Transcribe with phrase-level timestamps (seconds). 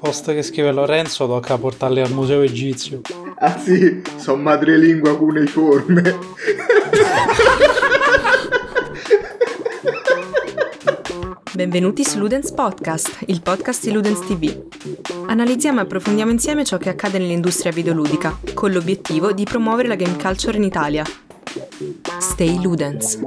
[0.00, 3.02] posto che scrive Lorenzo tocca portarli al museo egizio.
[3.36, 6.18] Ah sì, sono madrelingua cuneiforme.
[11.52, 14.62] Benvenuti su Ludens Podcast, il podcast di Ludens TV.
[15.26, 20.16] Analizziamo e approfondiamo insieme ciò che accade nell'industria videoludica, con l'obiettivo di promuovere la game
[20.16, 21.04] culture in Italia.
[22.18, 23.18] Stay Ludens.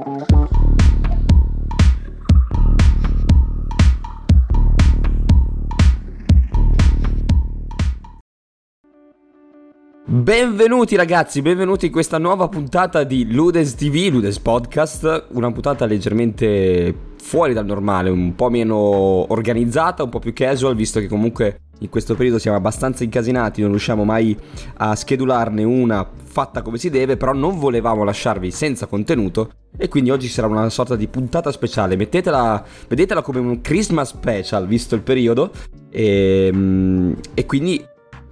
[10.14, 16.94] Benvenuti ragazzi, benvenuti in questa nuova puntata di Ludens TV, Ludens Podcast, una puntata leggermente
[17.20, 21.88] fuori dal normale, un po' meno organizzata, un po' più casual, visto che comunque in
[21.88, 24.38] questo periodo siamo abbastanza incasinati, non riusciamo mai
[24.76, 30.10] a schedularne una fatta come si deve, però non volevamo lasciarvi senza contenuto e quindi
[30.10, 35.00] oggi sarà una sorta di puntata speciale, mettetela, vedetela come un Christmas special visto il
[35.00, 35.50] periodo.
[35.90, 37.84] E, ehm, e quindi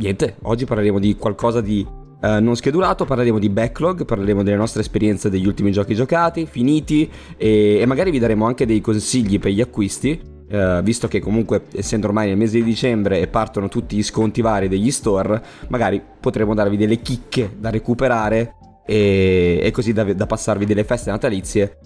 [0.03, 1.87] niente, oggi parleremo di qualcosa di
[2.23, 7.11] uh, non schedulato, parleremo di backlog, parleremo delle nostre esperienze degli ultimi giochi giocati, finiti
[7.37, 10.31] e, e magari vi daremo anche dei consigli per gli acquisti.
[10.53, 14.43] Uh, visto che comunque essendo ormai nel mese di dicembre e partono tutti gli sconti
[14.43, 20.27] vari degli store, magari potremo darvi delle chicche da recuperare e, e così da, da,
[20.27, 21.79] passarvi delle feste natalizie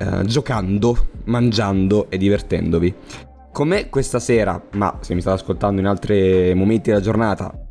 [0.00, 2.94] uh, giocando, mangiando e divertendovi.
[3.52, 7.63] Come questa sera, ma se mi state ascoltando in altri momenti della giornata,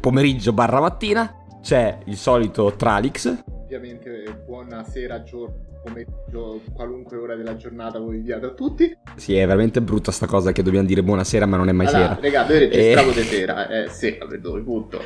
[0.00, 3.44] pomeriggio barra mattina, c'è il solito Tralix.
[3.62, 8.96] Ovviamente buonasera, giorno, pomeriggio, qualunque ora della giornata voi viviate a tutti.
[9.16, 12.14] Sì, è veramente brutta sta cosa che dobbiamo dire buonasera ma non è mai allora,
[12.14, 12.20] sera.
[12.20, 13.14] Raga, noi registriamo e...
[13.14, 15.00] di sera, eh sì, per dove, punto.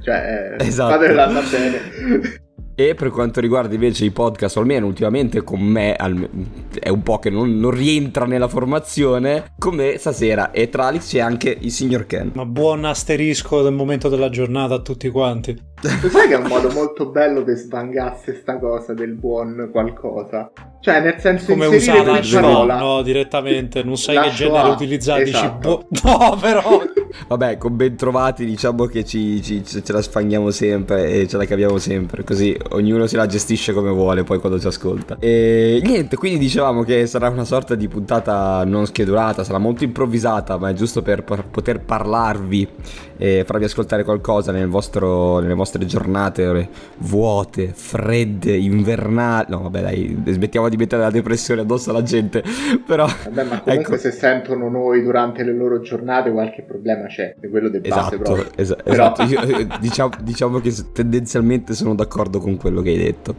[0.00, 0.92] Cioè, eh, esatto.
[0.92, 2.46] fatela bene.
[2.80, 7.28] E per quanto riguarda invece i podcast, almeno ultimamente con me è un po' che
[7.28, 12.06] non, non rientra nella formazione, con me stasera e tra Alex c'è anche il signor
[12.06, 12.30] Ken.
[12.34, 15.58] Ma buon asterisco del momento della giornata a tutti quanti.
[15.80, 20.50] Tu sai che è un modo molto bello per svangasse sta cosa del buon qualcosa?
[20.80, 22.78] Cioè, nel senso come usare la parola.
[22.78, 25.86] No, direttamente, non sai che genere utilizzare, esatto.
[25.90, 26.18] dici boh.
[26.18, 26.82] No, però
[27.26, 31.44] Vabbè, con ben trovati diciamo che ci, ci, ce la sfanghiamo sempre e ce la
[31.44, 35.16] capiamo sempre, così ognuno se la gestisce come vuole poi quando ci ascolta.
[35.18, 40.58] E niente, quindi dicevamo che sarà una sorta di puntata non schedulata, sarà molto improvvisata,
[40.58, 42.68] ma è giusto per, per poter parlarvi
[43.16, 46.68] e farvi ascoltare qualcosa nel vostro, nelle vostre giornate
[46.98, 49.46] vuote, fredde, invernali.
[49.48, 52.42] No, vabbè, dai, smettiamo di mettere la depressione addosso alla gente.
[52.86, 53.96] Però, vabbè, ma comunque ecco.
[53.96, 58.18] se sentono noi durante le loro giornate qualche problema c'è, è quello del base esatto,
[58.18, 58.50] proprio.
[58.56, 59.14] Es- Però...
[59.14, 59.22] esatto.
[59.22, 63.34] Io, eh, diciamo, diciamo che tendenzialmente sono d'accordo con quello che hai detto.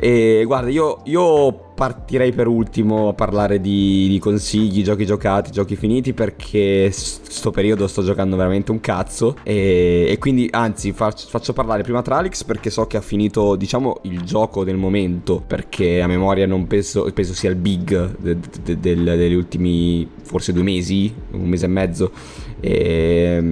[0.00, 5.74] E guarda, io, io partirei per ultimo a parlare di, di, consigli, giochi giocati, giochi
[5.74, 9.34] finiti perché sto periodo sto giocando veramente un cazzo.
[9.42, 13.98] E, e quindi anzi faccio, faccio, parlare prima Tralix perché so che ha finito diciamo
[14.02, 18.78] il gioco del momento perché a memoria non penso, penso sia il big de, de,
[18.78, 22.12] de, degli ultimi forse due mesi, un mese e mezzo.
[22.60, 23.42] E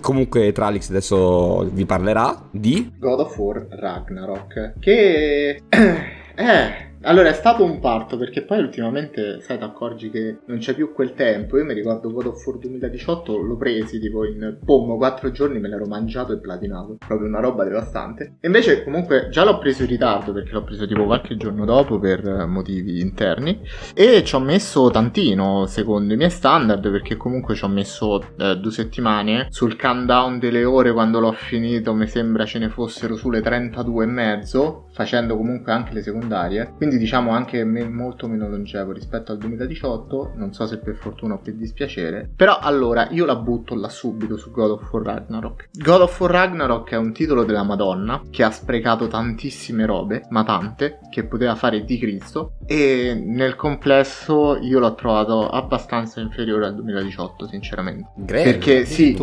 [0.00, 7.64] Comunque Tralix adesso vi parlerà di God of War Ragnarok che eh allora è stato
[7.64, 11.56] un parto perché poi ultimamente sai ti accorgi che non c'è più quel tempo.
[11.56, 15.68] Io mi ricordo God of War 2018 l'ho presi tipo in pommo 4 giorni me
[15.68, 16.96] l'ero mangiato e platinato.
[17.06, 18.36] Proprio una roba devastante.
[18.40, 21.98] E invece comunque già l'ho preso in ritardo perché l'ho preso tipo qualche giorno dopo
[22.00, 23.60] per motivi interni
[23.94, 28.56] e ci ho messo tantino secondo i miei standard perché comunque ci ho messo eh,
[28.56, 33.40] due settimane sul countdown delle ore quando l'ho finito mi sembra ce ne fossero sulle
[33.40, 36.72] 32 e mezzo facendo comunque anche le secondarie.
[36.74, 41.34] Quindi diciamo anche me- molto meno longevo rispetto al 2018, non so se per fortuna
[41.34, 45.68] o per dispiacere, però allora io la butto là subito su God of War Ragnarok.
[45.72, 50.44] God of War Ragnarok è un titolo della Madonna che ha sprecato tantissime robe, ma
[50.44, 56.74] tante, che poteva fare di Cristo e nel complesso io l'ho trovato abbastanza inferiore al
[56.74, 58.12] 2018 sinceramente.
[58.16, 59.14] Greve, Perché sì,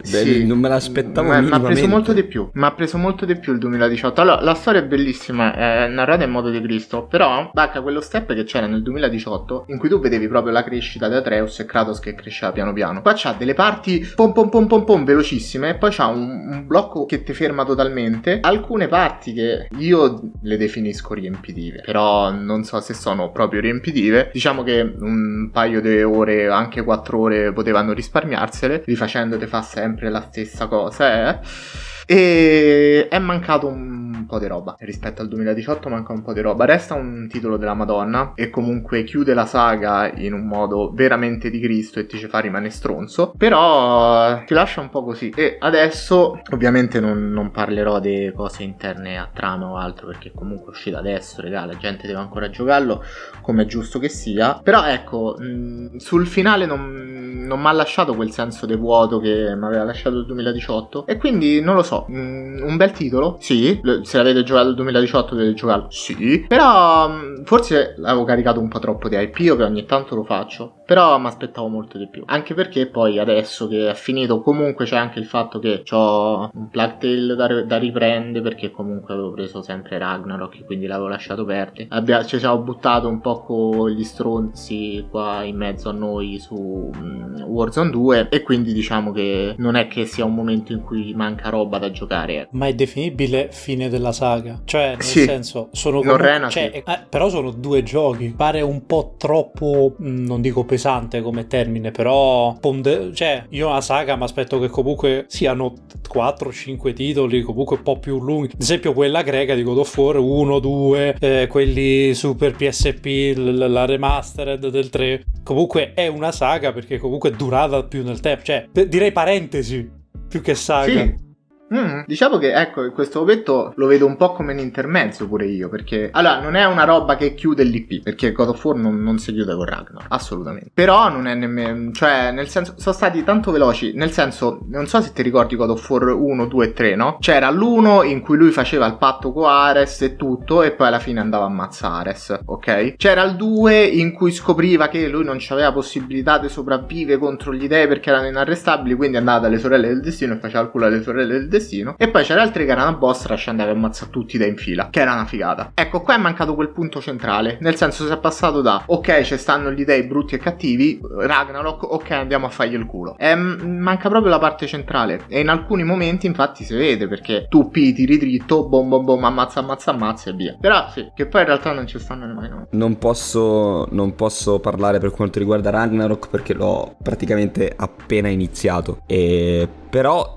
[0.00, 3.26] sì, non me l'aspettavo ma, mi ha preso molto di più, mi ha preso molto
[3.26, 4.20] di più il 2018.
[4.22, 8.34] Allora la storia è bellissima, è narrata in modo di Cristo, però bacca quello step
[8.34, 12.00] che c'era nel 2018 in cui tu vedevi proprio la crescita di Atreus e Kratos
[12.00, 13.02] che cresceva piano piano.
[13.02, 16.66] Qua c'ha delle parti pom pom pom pom pom velocissime e poi c'ha un, un
[16.66, 18.38] blocco che ti ferma totalmente.
[18.40, 24.30] Alcune parti che io le definisco riempitive, però non so se sono proprio riempitive.
[24.32, 30.10] Diciamo che un paio di ore, anche quattro ore potevano risparmiarsele, rifacendo te fa sempre
[30.10, 31.97] la stessa cosa, eh.
[32.10, 34.76] E è mancato un po' di roba.
[34.78, 36.64] Rispetto al 2018 manca un po' di roba.
[36.64, 41.60] Resta un titolo della Madonna e comunque chiude la saga in un modo veramente di
[41.60, 43.34] Cristo e ti ci fa rimanere stronzo.
[43.36, 45.30] Però ti lascia un po' così.
[45.36, 50.68] E adesso ovviamente non, non parlerò di cose interne a trama o altro perché comunque
[50.68, 53.04] è uscita adesso, regà, la gente deve ancora giocarlo
[53.42, 54.60] come è giusto che sia.
[54.62, 59.54] Però ecco, mh, sul finale non, non mi ha lasciato quel senso di vuoto che
[59.56, 63.80] mi aveva lasciato il 2018 e quindi non lo so, mh, un bel titolo, sì,
[64.02, 68.78] se l'avete giocato il 2018 dovete giocarlo, sì, però mh, forse l'avevo caricato un po'
[68.78, 72.22] troppo di IP, io che ogni tanto lo faccio, però mi aspettavo molto di più,
[72.24, 76.70] anche perché poi adesso che è finito comunque c'è anche il fatto che ho un
[76.70, 81.88] Plague Tale da, da riprendere perché comunque avevo preso sempre Ragnarok, quindi l'avevo lasciato perdere,
[81.90, 86.54] Abbia, ci siamo buttato un po' con gli stronzi qua in mezzo a noi su
[86.54, 91.12] um, Warzone 2 e quindi diciamo che non è che sia un momento in cui
[91.12, 92.48] manca roba da giocare.
[92.52, 94.62] Ma è definibile fine della saga?
[94.64, 95.24] Cioè, nel sì.
[95.24, 96.90] senso, sono comunque, Rena, cioè, sì.
[96.90, 98.32] eh, però sono due giochi.
[98.34, 100.76] Pare un po' troppo, mm, non dico pesante
[101.22, 105.74] come termine, però ponde- cioè, io la saga mi aspetto che comunque siano
[106.08, 108.52] 4-5 titoli, comunque un po' più lunghi.
[108.54, 113.70] Ad esempio, quella greca di God of War 1, 2, eh, quelli super PSP, l-
[113.70, 115.24] la remastered del 3.
[115.42, 118.42] Comunque è una saga perché comunque è durata più nel tempo.
[118.44, 119.88] Cioè, direi parentesi
[120.28, 121.00] più che saga.
[121.00, 121.26] Sì.
[121.74, 125.68] Mm, diciamo che ecco, questo momento lo vedo un po' come un intermezzo pure io,
[125.68, 129.18] perché allora non è una roba che chiude l'IP, perché God of War non, non
[129.18, 130.70] si chiude con Ragnar, assolutamente.
[130.72, 135.00] Però non è nemmeno, cioè nel senso, sono stati tanto veloci, nel senso, non so
[135.02, 137.18] se ti ricordi God of War 1, 2 e 3, no?
[137.20, 141.00] C'era l'1 in cui lui faceva il patto con Ares e tutto, e poi alla
[141.00, 142.96] fine andava a ammazzare Ares, ok?
[142.96, 147.68] C'era il 2 in cui scopriva che lui non aveva possibilità di sopravvivere contro gli
[147.68, 151.02] dei perché erano inarrestabili, quindi andava dalle sorelle del destino e faceva il culo alle
[151.02, 151.94] sorelle del destino destino.
[151.98, 154.56] E poi c'era altri che era una boss rush andava a ammazzare tutti da in
[154.56, 155.72] fila, che era una figata.
[155.74, 159.36] Ecco, qua è mancato quel punto centrale, nel senso si è passato da ok, ci
[159.36, 163.16] stanno gli dei brutti e cattivi, Ragnarok, ok, andiamo a fargli il culo.
[163.18, 165.22] E manca proprio la parte centrale.
[165.28, 169.24] E in alcuni momenti, infatti, si vede perché tu pi tiri dritto, bom bom bom,
[169.24, 170.56] ammazza, ammazza, ammazza e via.
[170.60, 172.66] Però sì, che poi in realtà non ci stanno nemmeno.
[172.70, 179.00] Non posso, non posso parlare per quanto riguarda Ragnarok perché l'ho praticamente appena iniziato.
[179.06, 180.34] E però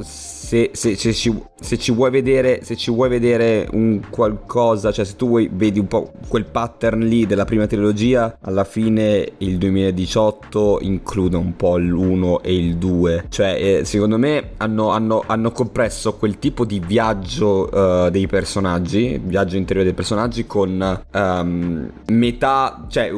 [0.52, 5.06] se, se, se, ci, se, ci, vuoi vedere, se ci vuoi vedere un qualcosa, cioè
[5.06, 9.58] se tu vuoi, vedi un po' quel pattern lì della prima trilogia, alla fine il
[9.58, 13.28] 2018 include un po' l'1 e il 2.
[13.30, 19.22] Cioè, eh, secondo me hanno, hanno, hanno, compresso quel tipo di viaggio uh, dei personaggi,
[19.24, 23.10] viaggio interiore dei personaggi, con um, metà, cioè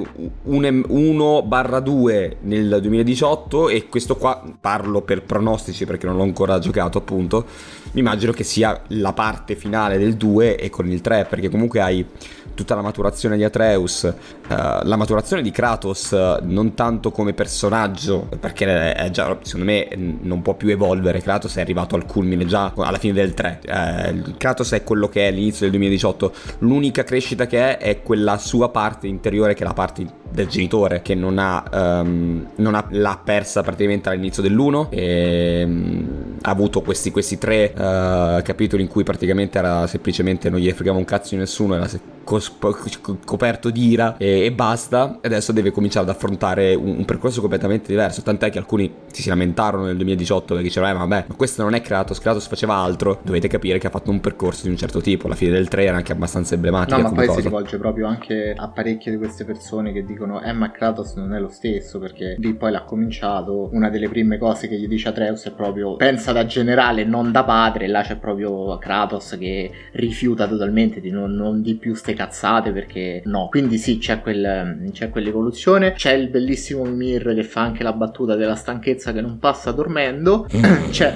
[0.44, 6.60] 1 barra 2 nel 2018 e questo qua parlo per pronostici perché non l'ho ancora
[6.60, 11.26] giocato appunto, mi immagino che sia la parte finale del 2 e con il 3
[11.30, 12.06] perché comunque hai
[12.54, 14.14] tutta la maturazione di Atreus, uh,
[14.48, 19.88] la maturazione di Kratos uh, non tanto come personaggio, perché è già, secondo me
[20.22, 23.70] non può più evolvere, Kratos è arrivato al culmine già alla fine del 3, uh,
[23.70, 28.38] eh, Kratos è quello che è all'inizio del 2018, l'unica crescita che è è quella
[28.38, 31.64] sua parte interiore che è la parte del genitore che non ha,
[32.02, 37.74] um, non ha l'ha persa praticamente all'inizio dell'1 e um, ha avuto questi, questi tre
[37.74, 41.88] uh, capitoli in cui praticamente era semplicemente non gli fregava un cazzo di nessuno era
[42.24, 45.20] coperto di ira e, e, basta.
[45.22, 48.22] E adesso deve cominciare ad affrontare un, un, percorso completamente diverso.
[48.22, 51.82] Tant'è che alcuni si, lamentarono nel 2018 perché dicevano: eh, vabbè, ma questo non è
[51.82, 53.20] Kratos, Kratos faceva altro.
[53.24, 55.28] Dovete capire che ha fatto un percorso di un certo tipo.
[55.28, 56.98] La fine del 3 era anche abbastanza emblematica.
[56.98, 57.40] No, ma poi cosa.
[57.40, 61.34] si rivolge proprio anche a parecchie di queste persone che dicono: eh, ma Kratos non
[61.34, 63.70] è lo stesso perché lì poi l'ha cominciato.
[63.72, 67.44] Una delle prime cose che gli dice Atreus è proprio: pensa da generale, non da
[67.44, 67.88] padre.
[67.88, 73.22] Là c'è proprio Kratos che rifiuta totalmente di non, non di più ste cazzate perché
[73.26, 73.48] no.
[73.50, 75.94] Quindi sì, c'è, quel, c'è quell'evoluzione.
[75.94, 80.48] C'è il bellissimo Mimir che fa anche la battuta della stanchezza che non passa dormendo.
[80.90, 81.14] c'è.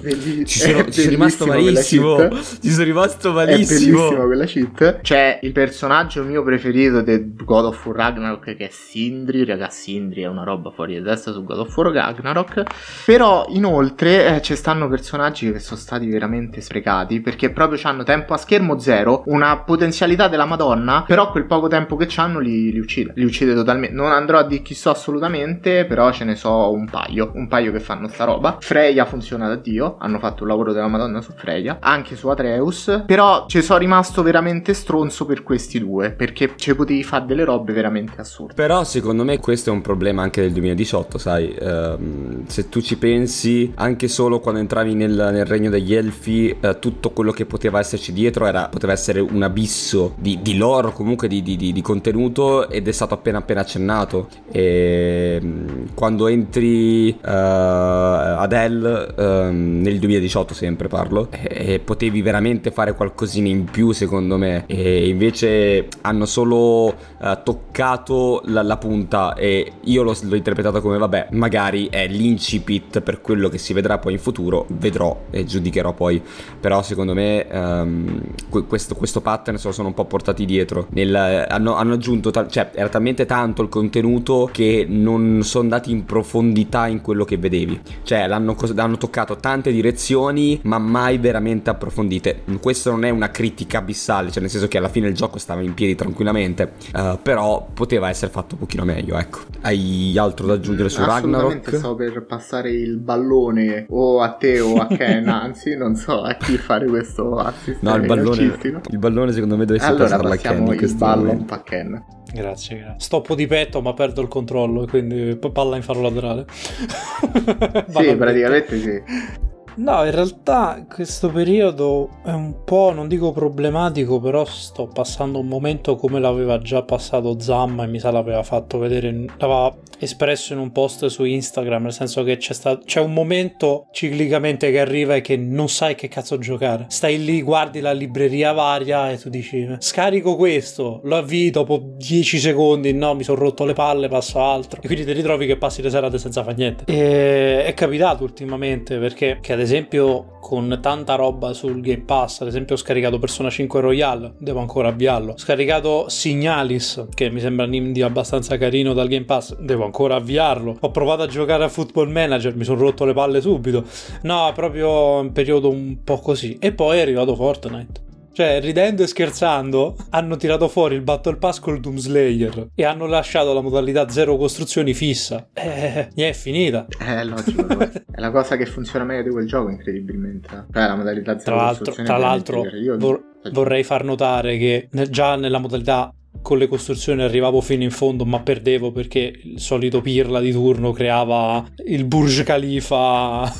[0.00, 2.18] Belli- ci sono, ci sono rimasto malissimo.
[2.60, 3.78] Ci sono rimasto malissimo.
[3.78, 5.00] È bellissima quella cheat.
[5.00, 9.44] C'è il personaggio mio preferito di God of War Ragnarok che è Sindri.
[9.44, 12.62] Ragazzi, Sindri è una roba fuori di testa su God of War Ragnarok.
[13.04, 18.36] Però inoltre ci stanno personaggi che sono stati veramente sprecati perché proprio hanno tempo a
[18.36, 23.12] schermo zero, una potenzialità della Madonna, però quel poco tempo che hanno li, li uccide.
[23.16, 23.94] Li uccide totalmente.
[23.94, 27.30] Non andrò a dire chi so assolutamente, però ce ne so un paio.
[27.34, 28.58] Un paio che fanno sta roba.
[28.60, 29.96] Freya funziona da Dio.
[29.98, 31.78] Hanno fatto un lavoro della Madonna su Freya.
[31.80, 33.02] Anche su Atreus.
[33.06, 36.10] Però ci sono rimasto veramente stronzo per questi due.
[36.10, 38.54] Perché ci potevi fare delle robe veramente assurde.
[38.54, 41.56] Però secondo me questo è un problema anche del 2018, sai.
[41.60, 46.78] Um, se tu ci pensi, anche solo quando entravi nel, nel regno degli elfi, uh,
[46.78, 51.26] tutto quello che poteva esserci dietro era, poteva essere un abisso di, di lore, comunque
[51.26, 54.28] di, di, di, contenuto, ed è stato appena appena accennato.
[54.50, 62.22] E um, quando entri uh, ad El, um, nel 2018 sempre parlo, e, e potevi
[62.22, 64.64] veramente fare qualcosina in più secondo me.
[64.66, 66.94] E invece hanno solo uh,
[67.42, 73.20] toccato la, la, punta e io l'ho, l'ho interpretato come vabbè, magari è l'incipit per
[73.20, 76.22] quello che si vedrà poi in futuro, vedrò e giudicherò poi,
[76.60, 78.20] però secondo me um,
[78.66, 82.48] questo, questo, pattern se lo sono un po' portati dietro, Nel, hanno, hanno, aggiunto, ta-
[82.48, 87.36] cioè era talmente tanto il contenuto che non sono andati in profondità in quello che
[87.36, 93.30] vedevi, cioè l'hanno, l'hanno toccato tante direzioni ma mai veramente approfondite, questo non è una
[93.30, 97.18] critica abissale, cioè nel senso che alla fine il gioco stava in piedi tranquillamente, uh,
[97.22, 99.40] però poteva essere fatto un pochino meglio, ecco.
[99.62, 101.76] Hai altro da aggiungere su Ragnarok?
[101.76, 103.86] Stavo per passare il ballone.
[103.88, 107.82] o a te o a Ken, anzi non so a chi fare questo assist.
[107.82, 111.44] No, il ballone, il ballone secondo me deve essere allora, a Ken in questo ballo
[111.48, 112.04] a Ken.
[112.32, 112.94] Grazie, grazie.
[112.98, 116.46] Stoppo di petto ma perdo il controllo, quindi palla in faro laterale.
[117.88, 119.48] sì, praticamente sì.
[119.76, 125.46] No, in realtà questo periodo è un po', non dico problematico, però sto passando un
[125.46, 130.58] momento come l'aveva già passato Zamma e mi sa l'aveva fatto vedere, l'aveva espresso in
[130.58, 135.14] un post su Instagram, nel senso che c'è, stato, c'è un momento ciclicamente che arriva
[135.14, 136.86] e che non sai che cazzo giocare.
[136.88, 142.38] Stai lì, guardi la libreria varia e tu dici scarico questo, lo avvii dopo 10
[142.38, 144.80] secondi, no, mi sono rotto le palle, passo altro.
[144.82, 146.84] E quindi ti ritrovi che passi le serate senza fare niente.
[146.86, 152.48] E è capitato ultimamente perché, che ad esempio, con tanta roba sul Game Pass, ad
[152.48, 155.32] esempio ho scaricato Persona 5 Royale, devo ancora avviarlo.
[155.32, 160.14] Ho scaricato Signalis, che mi sembra un indie abbastanza carino dal Game Pass, devo ancora
[160.14, 160.78] avviarlo.
[160.80, 163.84] Ho provato a giocare a Football Manager, mi sono rotto le palle subito.
[164.22, 166.56] No, proprio un periodo un po' così.
[166.58, 168.08] E poi è arrivato Fortnite.
[168.32, 173.06] Cioè, ridendo e scherzando, hanno tirato fuori il Battle Pass col Doom Slayer e hanno
[173.06, 175.48] lasciato la modalità zero costruzioni fissa.
[175.52, 176.86] Eh, è finita.
[176.98, 177.66] Eh, logico.
[177.80, 180.48] è la cosa che funziona meglio di quel gioco, incredibilmente.
[180.72, 182.08] Cioè, la modalità zero tra costruzioni.
[182.08, 182.64] Tra l'altro,
[182.98, 183.22] vor-
[183.52, 188.40] vorrei far notare che già nella modalità con le costruzioni arrivavo fino in fondo ma
[188.40, 193.46] perdevo perché il solito pirla di turno creava il Burj Khalifa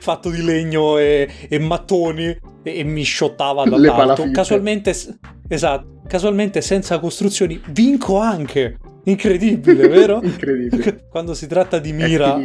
[0.00, 4.94] fatto di legno e, e mattoni e, e, mi shottava dall'alto casualmente
[5.48, 10.20] esatto casualmente senza costruzioni vinco anche Incredibile, vero?
[10.22, 11.06] Incredibile.
[11.08, 12.38] Quando si tratta di mira.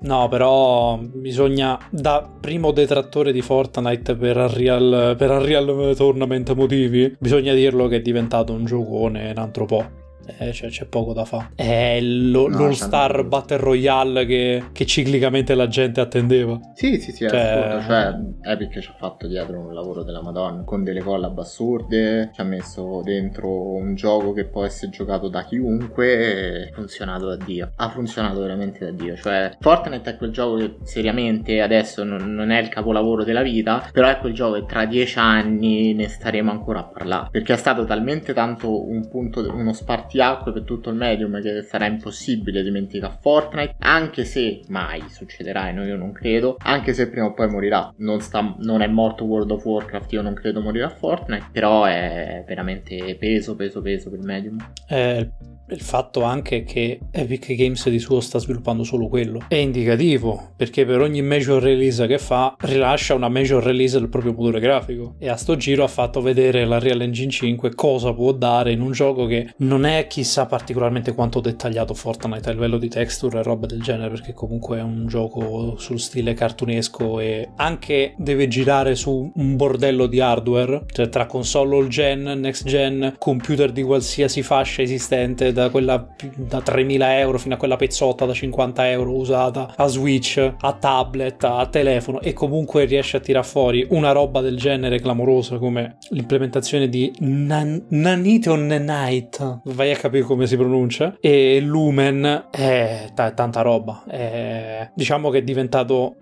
[0.00, 7.54] No, però bisogna, da primo detrattore di Fortnite per Unreal, per Unreal Tournament motivi, bisogna
[7.54, 10.04] dirlo che è diventato un giocone un altro po'
[10.38, 11.50] eh, cioè, c'è poco da fare.
[11.54, 16.58] È lo, no, l'All Star Battle Royale che, che, ciclicamente la gente attendeva.
[16.74, 17.40] Sì, sì, sì, è cioè...
[17.40, 17.86] assurdo.
[17.86, 22.30] Cioè, Epic ci ha fatto dietro un lavoro della Madonna con delle collab assurde.
[22.34, 26.64] Ci ha messo dentro un gioco che può essere giocato da chiunque.
[26.64, 27.72] E ha funzionato da Dio.
[27.76, 29.16] Ha funzionato veramente da Dio.
[29.16, 33.88] Cioè, Fortnite è quel gioco che seriamente adesso non, non è il capolavoro della vita.
[33.92, 37.28] Però è quel gioco che tra dieci anni ne staremo ancora a parlare.
[37.30, 41.62] Perché è stato talmente tanto un punto, uno spartito acque per tutto il medium che
[41.62, 47.08] sarà impossibile dimenticare Fortnite, anche se mai succederà, e no, io non credo, anche se
[47.08, 47.92] prima o poi morirà.
[47.98, 52.44] Non, sta, non è morto World of Warcraft, io non credo morirà Fortnite, però è
[52.46, 54.56] veramente peso, peso, peso per il medium.
[54.88, 55.30] Eh,
[55.70, 59.44] il fatto anche che Epic Games di suo sta sviluppando solo quello.
[59.48, 64.32] È indicativo perché per ogni major release che fa rilascia una major release del proprio
[64.32, 65.14] motore grafico.
[65.18, 68.80] E a sto giro ha fatto vedere la Real Engine 5 cosa può dare in
[68.80, 73.42] un gioco che non è chissà particolarmente quanto dettagliato Fortnite a livello di texture e
[73.42, 78.94] roba del genere perché comunque è un gioco sul stile cartunesco e anche deve girare
[78.94, 84.42] su un bordello di hardware cioè tra console all gen, next gen, computer di qualsiasi
[84.42, 89.72] fascia esistente da quella da 3.000 euro fino a quella pezzotta da 50 euro usata
[89.74, 94.56] a Switch, a tablet, a telefono e comunque riesce a tirare fuori una roba del
[94.56, 101.16] genere clamorosa come l'implementazione di Nan- Nanite on Night, vai a capire come si pronuncia,
[101.20, 104.04] e Lumen è t- tanta roba.
[104.06, 106.16] È, diciamo che è diventato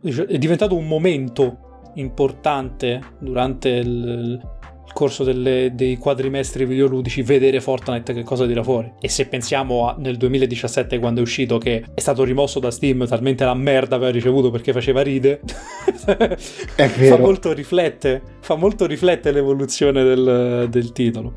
[0.00, 4.40] è diventato un momento importante durante il,
[4.92, 8.92] corso delle, dei quadrimestri videoludici vedere Fortnite che cosa dirà fuori.
[9.00, 13.06] E se pensiamo a, nel 2017 quando è uscito che è stato rimosso da Steam
[13.06, 15.40] talmente la merda aveva ricevuto perché faceva ride,
[16.76, 21.32] fa molto riflette, fa molto riflette l'evoluzione del, del titolo.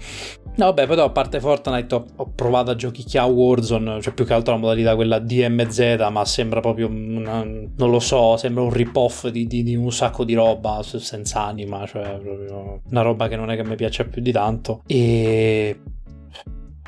[0.54, 4.34] No, vabbè, però a parte Fortnite ho, ho, provato a giochicchiare Warzone, cioè più che
[4.34, 9.28] altro la modalità quella DMZ, ma sembra proprio, una, non lo so, sembra un rip-off
[9.28, 13.50] di, di, di, un sacco di roba senza anima, cioè proprio una roba che non
[13.50, 14.84] è che mi piace più di tanto.
[14.88, 15.80] E...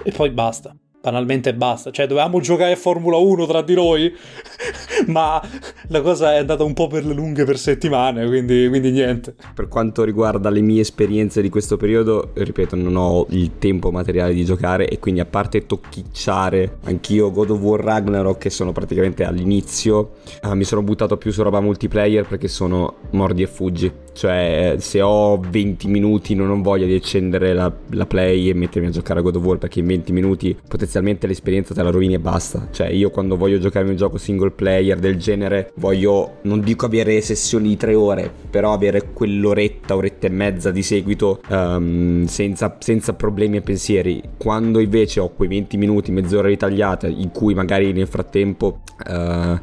[0.06, 1.92] E poi basta banalmente basta.
[1.92, 4.14] Cioè, dovevamo giocare a Formula 1 tra di noi,
[5.08, 5.42] ma
[5.88, 9.36] la cosa è andata un po' per le lunghe per settimane, quindi, quindi, niente.
[9.54, 14.34] Per quanto riguarda le mie esperienze di questo periodo, ripeto, non ho il tempo materiale
[14.34, 19.26] di giocare e quindi a parte tocchicciare, anch'io God of War Ragnarok, che sono praticamente
[19.26, 24.03] all'inizio, eh, mi sono buttato più su roba multiplayer perché sono mordi e fuggi.
[24.14, 28.88] Cioè, se ho 20 minuti non ho voglia di accendere la, la play e mettermi
[28.88, 32.14] a giocare a God of War perché in 20 minuti potenzialmente l'esperienza te la rovini
[32.14, 32.68] e basta.
[32.72, 37.20] Cioè, io quando voglio giocare un gioco single player del genere, voglio, non dico avere
[37.22, 43.14] sessioni di tre ore, però avere quell'oretta, oretta e mezza di seguito um, senza, senza,
[43.14, 44.22] problemi e pensieri.
[44.38, 49.60] Quando invece ho quei 20 minuti, mezz'ora ritagliata, in cui magari nel frattempo uh,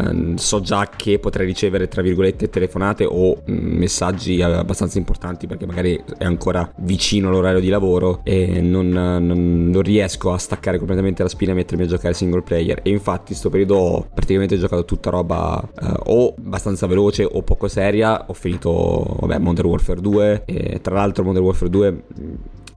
[0.00, 5.66] uh, so già che potrei ricevere, tra virgolette, telefonate o um, messaggi abbastanza importanti perché
[5.66, 11.22] magari è ancora vicino all'orario di lavoro e non, non, non riesco a staccare completamente
[11.22, 12.80] la spina e mettermi a giocare single player.
[12.82, 17.68] E infatti, sto periodo ho praticamente giocato tutta roba eh, o abbastanza veloce o poco
[17.68, 18.24] seria.
[18.28, 20.42] Ho finito, vabbè, Modern Warfare 2.
[20.44, 22.02] E tra l'altro, Modern Warfare 2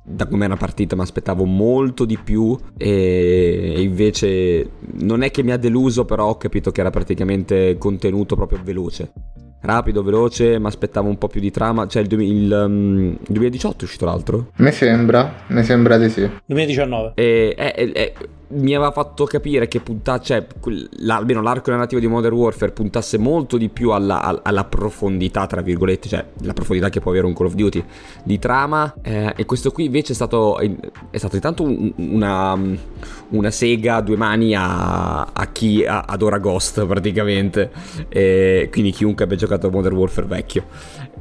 [0.07, 4.69] da come era partita mi aspettavo molto di più e invece
[4.99, 9.11] non è che mi ha deluso però ho capito che era praticamente contenuto proprio veloce
[9.61, 11.87] rapido, veloce, mi aspettavo un po' più di trama.
[11.87, 14.51] Cioè, il, il, um, 2018 è uscito l'altro?
[14.57, 16.29] Mi sembra, mi sembra di sì.
[16.45, 17.11] 2019.
[17.15, 18.13] E, e, e,
[18.47, 20.45] mi aveva fatto capire che punta, cioè,
[21.07, 26.07] almeno l'arco narrativo di Modern Warfare puntasse molto di più alla, alla, profondità, tra virgolette,
[26.07, 27.83] cioè la profondità che può avere un Call of Duty
[28.23, 28.93] di trama.
[29.01, 32.57] Eh, e questo qui invece è stato, è stato intanto un, una,
[33.29, 37.71] una, sega a due mani a, a chi adora Ghost praticamente.
[38.09, 40.65] E quindi chiunque abbia giocato a Modern Warfare vecchio.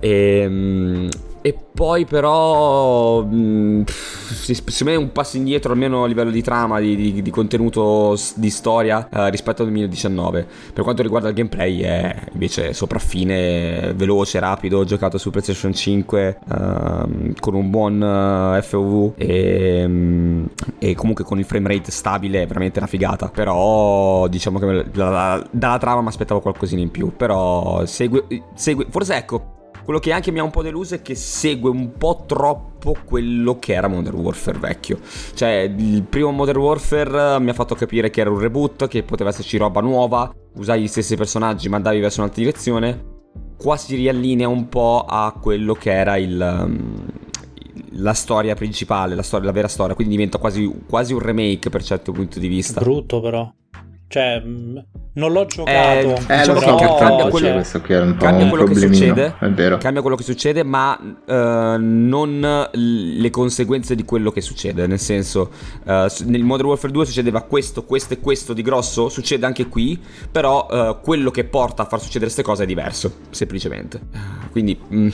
[0.04, 1.08] E, ehm,
[1.46, 6.80] e poi però mh, secondo me è un passo indietro almeno a livello di trama,
[6.80, 10.46] di, di, di contenuto di storia eh, rispetto al 2019.
[10.72, 17.34] Per quanto riguarda il gameplay è invece sopraffine, veloce, rapido, giocato su PlayStation 5 eh,
[17.40, 22.46] con un buon eh, FOV e, mh, e, comunque con il frame rate stabile è
[22.46, 23.28] veramente una figata.
[23.28, 27.14] Però diciamo che dalla, dalla trama mi aspettavo qualcosina in più.
[27.14, 31.14] Però segue, segue forse ecco quello che anche mi ha un po' deluso è che
[31.14, 34.98] segue un po' troppo quello che era Modern Warfare vecchio.
[35.34, 39.30] Cioè, il primo Modern Warfare mi ha fatto capire che era un reboot, che poteva
[39.30, 43.12] esserci roba nuova, usavi gli stessi personaggi ma andavi verso un'altra direzione.
[43.56, 46.40] Qua si riallinea un po' a quello che era il...
[46.40, 47.06] Um,
[47.96, 51.82] la storia principale, la, storia, la, vera storia, quindi diventa quasi, quasi un remake per
[51.84, 52.80] certo punto di vista.
[52.80, 53.48] Brutto però.
[54.06, 54.78] Cioè, mm,
[55.14, 55.72] non l'ho giocato.
[55.72, 59.34] Eh, eh diciamo so, che cambia, quello, questo qui un cambia quello che succede.
[59.38, 59.78] È vero.
[59.78, 64.86] Cambia quello che succede, ma uh, non le conseguenze di quello che succede.
[64.86, 65.50] Nel senso,
[65.84, 69.08] uh, nel Modern Warfare 2 succedeva questo, questo e questo di grosso.
[69.08, 70.00] Succede anche qui.
[70.30, 73.12] Però uh, quello che porta a far succedere queste cose è diverso.
[73.30, 74.00] Semplicemente.
[74.50, 74.78] Quindi.
[74.92, 75.08] Mm,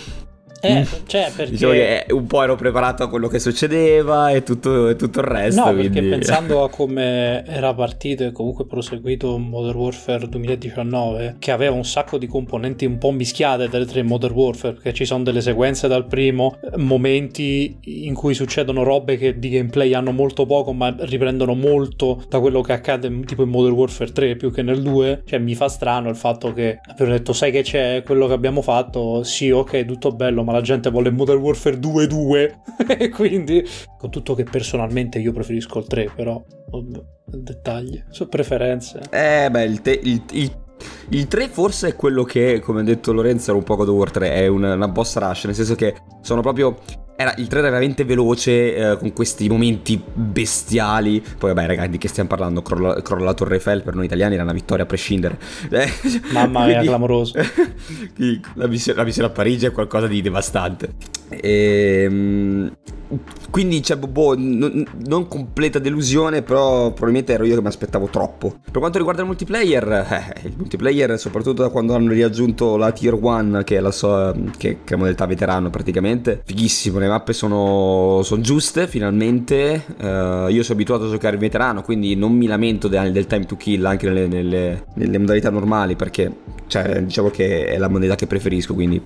[0.60, 1.06] eh, mm.
[1.06, 1.52] cioè, perché...
[1.52, 5.26] Diciamo che un po' ero preparato a quello che succedeva e tutto, e tutto il
[5.26, 5.64] resto.
[5.64, 5.88] No, quindi...
[5.88, 11.84] perché pensando a come era partito e comunque proseguito Modern Warfare 2019, che aveva un
[11.84, 15.88] sacco di componenti un po' mischiate delle tre Modern Warfare, perché ci sono delle sequenze
[15.88, 21.54] dal primo, momenti in cui succedono robe che di gameplay hanno molto poco, ma riprendono
[21.54, 25.22] molto da quello che accade tipo in Modern Warfare 3 più che nel 2.
[25.24, 28.62] Cioè, mi fa strano il fatto che abbiamo detto, sai che c'è quello che abbiamo
[28.62, 29.22] fatto?
[29.22, 32.54] Sì, ok, tutto bello, ma ma la gente vuole Modern Warfare 2-2
[32.98, 33.64] e quindi
[33.96, 36.42] con tutto che personalmente io preferisco il 3 però
[37.24, 39.00] dettagli, sono preferenze.
[39.10, 40.58] Eh beh, il, te- il, il
[41.10, 43.96] il 3 forse è quello che, come ha detto Lorenzo, era un po' God of
[43.96, 46.78] War 3, è una, una boss rush, nel senso che sono proprio
[47.20, 51.20] era, il trailer era veramente veloce, eh, con questi momenti bestiali.
[51.20, 52.62] Poi, vabbè, ragazzi, di che stiamo parlando?
[52.62, 55.38] Crolla, crolla la Torre Eiffel per noi italiani era una vittoria a prescindere.
[55.68, 55.86] Eh,
[56.32, 57.34] Mamma mia, clamoroso.
[58.54, 60.94] la, missione, la missione a Parigi è qualcosa di devastante.
[61.28, 62.72] Ehm,
[63.50, 68.60] quindi cioè, boh, non, non, completa delusione, però probabilmente ero io che mi aspettavo troppo.
[68.70, 73.14] Per quanto riguarda il multiplayer, eh, il multiplayer, soprattutto da quando hanno riaggiunto la Tier
[73.14, 76.98] 1, che è la, so, che, che è la modalità veterano praticamente, fighissimo.
[76.98, 79.84] Le mappe sono, sono giuste finalmente.
[79.98, 83.44] Uh, io sono abituato a giocare in veterano, quindi non mi lamento del, del time
[83.44, 86.32] to kill anche nelle, nelle, nelle modalità normali, perché
[86.66, 88.74] cioè, diciamo che è la modalità che preferisco.
[88.74, 89.02] Quindi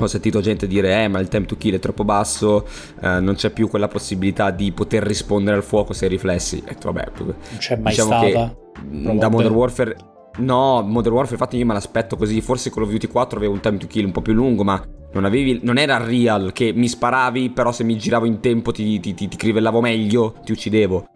[0.00, 2.66] ho sentito gente dire eh ma il time to kill è troppo basso
[3.00, 7.06] eh, non c'è più quella possibilità di poter rispondere al fuoco se riflessi e vabbè
[7.18, 9.96] non c'è mai diciamo stata da Modern Warfare
[10.36, 13.60] no Modern Warfare infatti io me l'aspetto così forse Call of Duty 4 aveva un
[13.60, 14.80] time to kill un po' più lungo ma
[15.12, 19.00] non, avevi, non era real che mi sparavi però se mi giravo in tempo ti,
[19.00, 21.08] ti, ti, ti crivellavo meglio ti uccidevo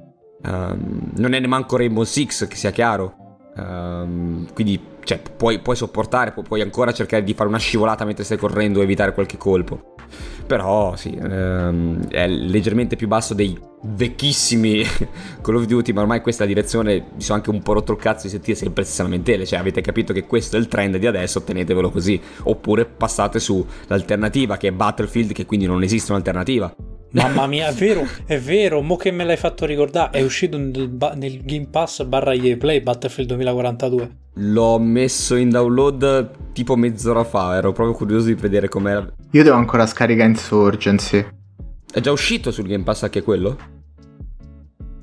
[0.45, 3.15] um, non è neanche Rainbow Six che sia chiaro
[3.57, 8.25] um, quindi cioè, puoi, puoi sopportare, pu- puoi ancora cercare di fare una scivolata mentre
[8.25, 9.95] stai correndo e evitare qualche colpo.
[10.47, 14.85] Però sì, ehm, è leggermente più basso dei vecchissimi
[15.43, 18.25] Call of Duty, ma ormai questa direzione mi sono anche un po' rotto il cazzo
[18.25, 21.07] di sentire sempre le stesse lamentele, cioè avete capito che questo è il trend di
[21.07, 26.75] adesso, tenetevelo così, oppure passate sull'alternativa che è Battlefield, che quindi non esiste un'alternativa.
[27.13, 30.91] Mamma mia, è vero, è vero, mo che me l'hai fatto ricordare, è uscito nel,
[31.17, 34.17] nel Game Pass barra EA Play Battlefield 2042.
[34.37, 39.07] L'ho messo in download tipo mezz'ora fa, ero proprio curioso di vedere com'era.
[39.33, 41.41] Io devo ancora scaricare Insurgency.
[41.93, 43.55] È già uscito sul Game Pass anche quello?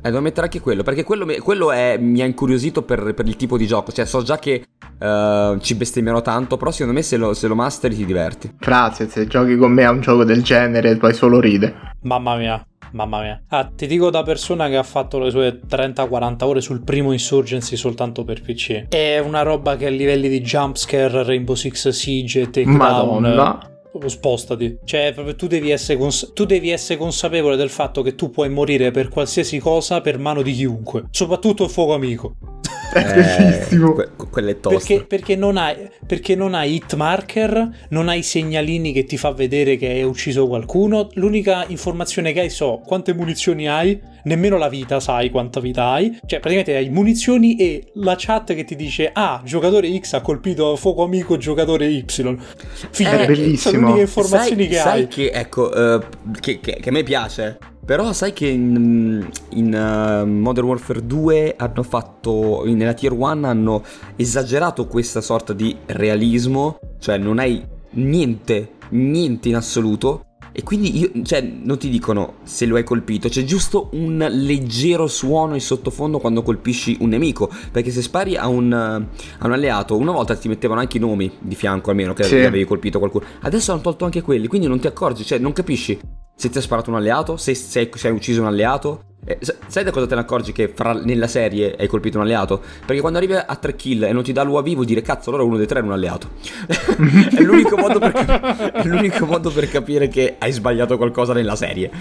[0.02, 3.36] Eh, devo mettere anche quello, perché quello, quello è, mi ha incuriosito per, per, il
[3.36, 3.92] tipo di gioco.
[3.92, 4.64] Cioè, so già che
[4.98, 8.56] uh, ci bestemmierò tanto, però secondo me se lo, se lo masteri ti diverti.
[8.58, 11.76] Grazie, se giochi con me a un gioco del genere poi solo ride.
[12.02, 12.66] Mamma mia.
[12.94, 13.40] Mamma mia.
[13.50, 17.76] Ah, ti dico da persona che ha fatto le sue 30-40 ore sul primo Insurgency
[17.76, 18.88] soltanto per PC.
[18.88, 22.78] È una roba che a livelli di jumpscare, Rainbow Six Siege e Takedown...
[22.78, 24.80] Madonna spostati.
[24.84, 28.50] Cioè, proprio tu devi, essere cons- tu devi essere consapevole del fatto che tu puoi
[28.50, 32.36] morire per qualsiasi cosa per mano di chiunque, soprattutto il fuoco amico.
[32.92, 33.94] È eh, bellissimo.
[33.94, 34.78] Que- quelle toste.
[34.78, 39.32] Perché, perché, non hai, perché non hai hit marker, non hai segnalini che ti fa
[39.32, 41.10] vedere che hai ucciso qualcuno.
[41.14, 46.18] L'unica informazione che hai so quante munizioni hai, nemmeno la vita sai quanta vita hai.
[46.26, 50.76] Cioè, praticamente hai munizioni e la chat che ti dice: Ah, giocatore X ha colpito
[50.76, 52.06] fuoco amico giocatore Y.
[52.08, 53.22] Fine.
[53.22, 53.79] È bellissimo.
[53.80, 55.08] Le uniche informazioni sai, che sai hai.
[55.08, 56.04] che, ecco, uh,
[56.40, 57.58] che, che, che a me piace
[57.90, 63.84] però sai che in, in uh, Modern Warfare 2 hanno fatto, nella Tier 1 hanno
[64.16, 70.26] esagerato questa sorta di realismo, cioè non hai niente, niente in assoluto.
[70.60, 75.08] E quindi io, cioè, non ti dicono se lo hai colpito, c'è giusto un leggero
[75.08, 77.50] suono in sottofondo quando colpisci un nemico.
[77.72, 81.32] Perché se spari a un, a un alleato, una volta ti mettevano anche i nomi
[81.40, 82.40] di fianco, almeno che sì.
[82.40, 83.24] avevi colpito qualcuno.
[83.40, 85.98] Adesso hanno tolto anche quelli, quindi non ti accorgi, cioè non capisci
[86.36, 89.04] se ti ha sparato un alleato, se, se, se hai ucciso un alleato.
[89.26, 92.62] Eh, sai da cosa te ne accorgi che fra, nella serie hai colpito un alleato?
[92.86, 95.44] Perché quando arrivi a 3 kill e non ti dà l'UAV vuol dire cazzo allora
[95.44, 96.30] uno dei tre è un alleato.
[96.68, 101.92] è, l'unico per, è, l'unico modo per, capire che hai sbagliato qualcosa nella serie.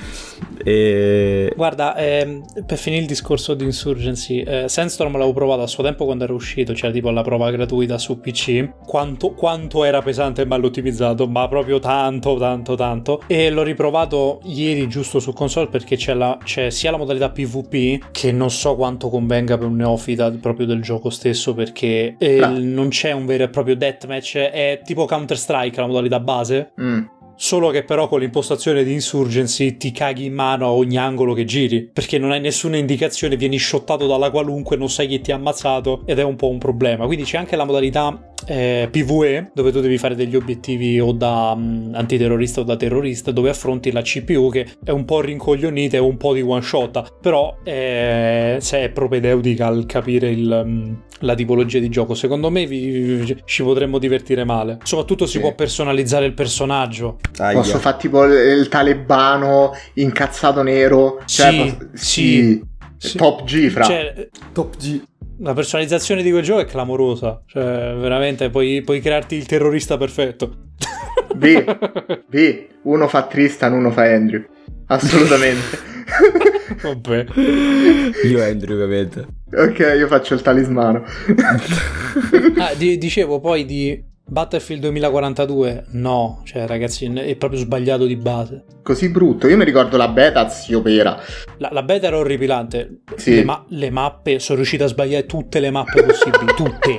[0.62, 1.52] E...
[1.54, 6.04] Guarda, ehm, per finire il discorso di Insurgency, eh, Sandstorm l'avevo provato a suo tempo
[6.04, 8.70] quando era uscito, cioè tipo la prova gratuita su PC.
[8.87, 13.22] Quanto, quanto era pesante e mal ottimizzato, ma proprio tanto, tanto, tanto.
[13.26, 17.30] E l'ho riprovato ieri giusto su console perché c'è, la, c'è sia la modalità modalità
[17.30, 22.46] PvP che non so quanto convenga per un neofita proprio del gioco stesso perché eh,
[22.46, 26.72] non c'è un vero e proprio deathmatch, è tipo Counter Strike la modalità base.
[26.80, 27.02] Mm.
[27.40, 31.44] Solo che però con l'impostazione di Insurgency ti caghi in mano a ogni angolo che
[31.44, 35.36] giri, perché non hai nessuna indicazione, vieni shottato dalla qualunque, non sai chi ti ha
[35.36, 37.06] ammazzato ed è un po' un problema.
[37.06, 41.53] Quindi c'è anche la modalità eh, PvE, dove tu devi fare degli obiettivi o da
[41.57, 46.01] um, antiterrorista o da terrorista, dove affronti la CPU che è un po' rincoglionita e
[46.01, 51.35] un po' di one shot, però eh, se è propedeutica al capire il, um, la
[51.35, 52.14] tipologia di gioco.
[52.14, 54.79] Secondo me vi, vi, ci potremmo divertire male.
[54.83, 55.40] Soprattutto si sì.
[55.40, 57.18] può personalizzare il personaggio.
[57.38, 61.20] Ah, Posso fare tipo il, il, talebano incazzato nero.
[61.24, 62.62] Cioè, sì, posso, sì.
[62.96, 63.16] sì.
[63.16, 63.85] Top G, fra.
[63.85, 65.03] Cioè, Top G
[65.40, 67.42] la personalizzazione di quel gioco è clamorosa.
[67.46, 70.66] Cioè, veramente puoi, puoi crearti il terrorista perfetto.
[71.35, 71.77] B,
[72.27, 74.44] B, uno fa Tristan, uno fa Andrew.
[74.87, 75.96] Assolutamente.
[76.83, 77.27] Vabbè.
[78.24, 79.27] Io Andrew, ovviamente.
[79.53, 81.05] Ok, io faccio il talismano.
[82.59, 88.64] ah, di, dicevo poi di Battlefield 2042 no, cioè ragazzi è proprio sbagliato di base.
[88.82, 91.18] Così brutto, io mi ricordo la beta si opera.
[91.56, 93.36] La, la beta era orripilante, sì.
[93.36, 96.98] le, ma- le, mappe, sono riuscito a sbagliare tutte le mappe possibili, tutte.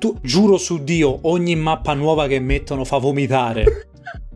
[0.00, 3.86] Tu, giuro su Dio, ogni mappa nuova che mettono fa vomitare.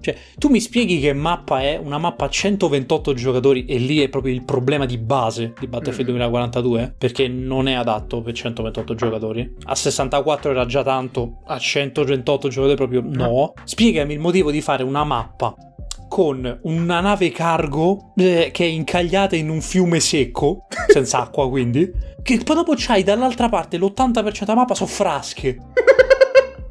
[0.00, 4.08] Cioè, tu mi spieghi che mappa è una mappa a 128 giocatori e lì è
[4.08, 9.54] proprio il problema di base di Battlefield 2042 perché non è adatto per 128 giocatori.
[9.64, 13.54] A 64 era già tanto, a 128 giocatori proprio no.
[13.64, 15.54] Spiegami il motivo di fare una mappa
[16.08, 21.90] con una nave cargo eh, che è incagliata in un fiume secco, senza acqua quindi,
[22.22, 25.58] che poi dopo c'hai dall'altra parte l'80% della mappa sono frasche.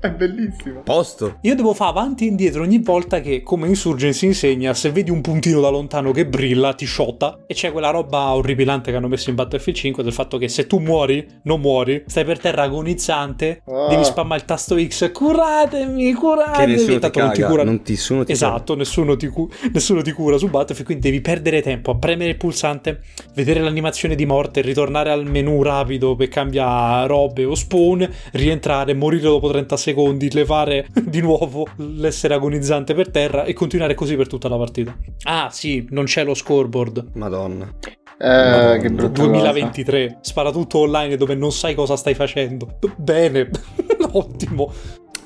[0.08, 0.82] È bellissimo.
[0.84, 1.38] Posto.
[1.42, 5.22] Io devo fare avanti e indietro ogni volta che, come Insurgency insegna, se vedi un
[5.22, 7.40] puntino da lontano che brilla, ti sciotta.
[7.46, 10.66] E c'è quella roba orripilante che hanno messo in Battlefield 5 del fatto che se
[10.68, 13.88] tu muori, non muori, stai per terra agonizzante, Oh.
[13.90, 16.56] devi spammare il tasto X, curatemi, curatemi.
[16.58, 17.64] Che nessuno ti non ti cura.
[17.64, 21.22] non ti, nessuno ti Esatto, nessuno ti, cu- nessuno ti cura su Battlefield, quindi devi
[21.22, 23.02] perdere tempo a premere il pulsante,
[23.36, 29.24] vedere l'animazione di morte, ritornare al menu rapido per cambiare robe o spawn, rientrare, morire
[29.24, 29.96] dopo 30 secondi,
[30.32, 34.96] levare di nuovo l'essere agonizzante per terra e continuare così per tutta la partita.
[35.24, 37.12] Ah sì, non c'è lo scoreboard.
[37.14, 37.72] Madonna.
[38.20, 42.78] Eh, che brutta 2023, spara tutto online dove non sai cosa stai facendo.
[42.80, 43.50] B- Bene,
[44.14, 44.72] ottimo.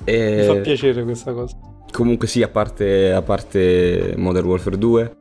[0.06, 0.62] Mi fa E...
[0.62, 1.58] piacere questa cosa.
[1.92, 5.18] Comunque sì, a parte, a parte Modern Warfare 2,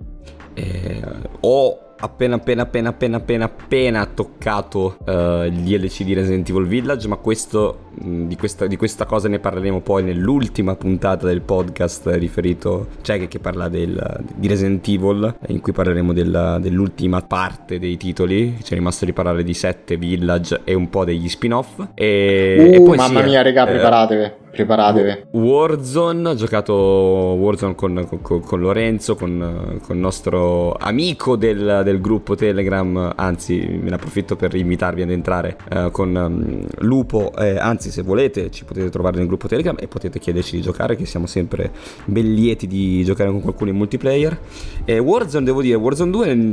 [0.54, 1.02] eh,
[1.40, 7.08] ho appena appena appena appena appena appena toccato eh, il DLC di Resident Evil Village,
[7.08, 12.06] ma questo, mh, di, questa, di questa cosa ne parleremo poi nell'ultima puntata del podcast
[12.12, 17.78] riferito, cioè che, che parla del, di Resident Evil, in cui parleremo del- dell'ultima parte
[17.78, 21.88] dei titoli, ci è rimasto di parlare di 7, Village e un po' degli spin-off.
[21.94, 24.32] E, Uh, e poi mamma sì, mia, regà, eh, preparatevi.
[24.50, 25.26] Preparatevi.
[25.30, 32.00] Warzone, ho giocato Warzone con, con- con Lorenzo, con, con il nostro amico del, del
[32.00, 37.58] gruppo Telegram, anzi me ne approfitto per invitarvi ad entrare eh, con um, Lupo, eh,
[37.58, 41.06] anzi se volete ci potete trovare nel gruppo Telegram e potete chiederci di giocare, che
[41.06, 41.70] siamo sempre
[42.06, 44.38] ben lieti di giocare con qualcuno in multiplayer.
[44.84, 46.52] E Warzone, devo dire, Warzone 2 mm,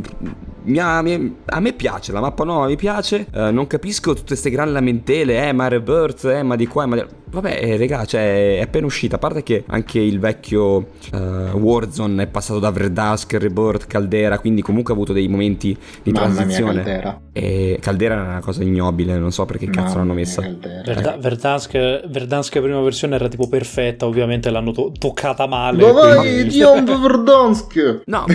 [0.66, 4.28] mi ha- mi- a me piace, la mappa nuova mi piace, eh, non capisco tutte
[4.28, 7.04] queste gran lamentele, eh ma Rebirth, eh ma di qua, ma di...
[7.30, 9.18] Vabbè, eh, regà, cioè, è appena uscita.
[9.18, 11.18] A parte che anche il vecchio eh,
[11.52, 16.28] Warzone è passato da Verdusk, Rebirth, Caldera, quindi comunque ha avuto dei momenti di Mamma
[16.28, 16.74] mia, transizione.
[16.84, 17.20] Caldera.
[17.34, 20.42] e Caldera era una cosa ignobile, non so perché cazzo Mamma l'hanno mia, messa.
[20.86, 25.78] Verda- Verdansk, Verdansk prima versione era tipo perfetta, ovviamente l'hanno to- toccata male.
[25.80, 28.02] Dov'è quindi- Dion Verdonsk?
[28.06, 28.26] No,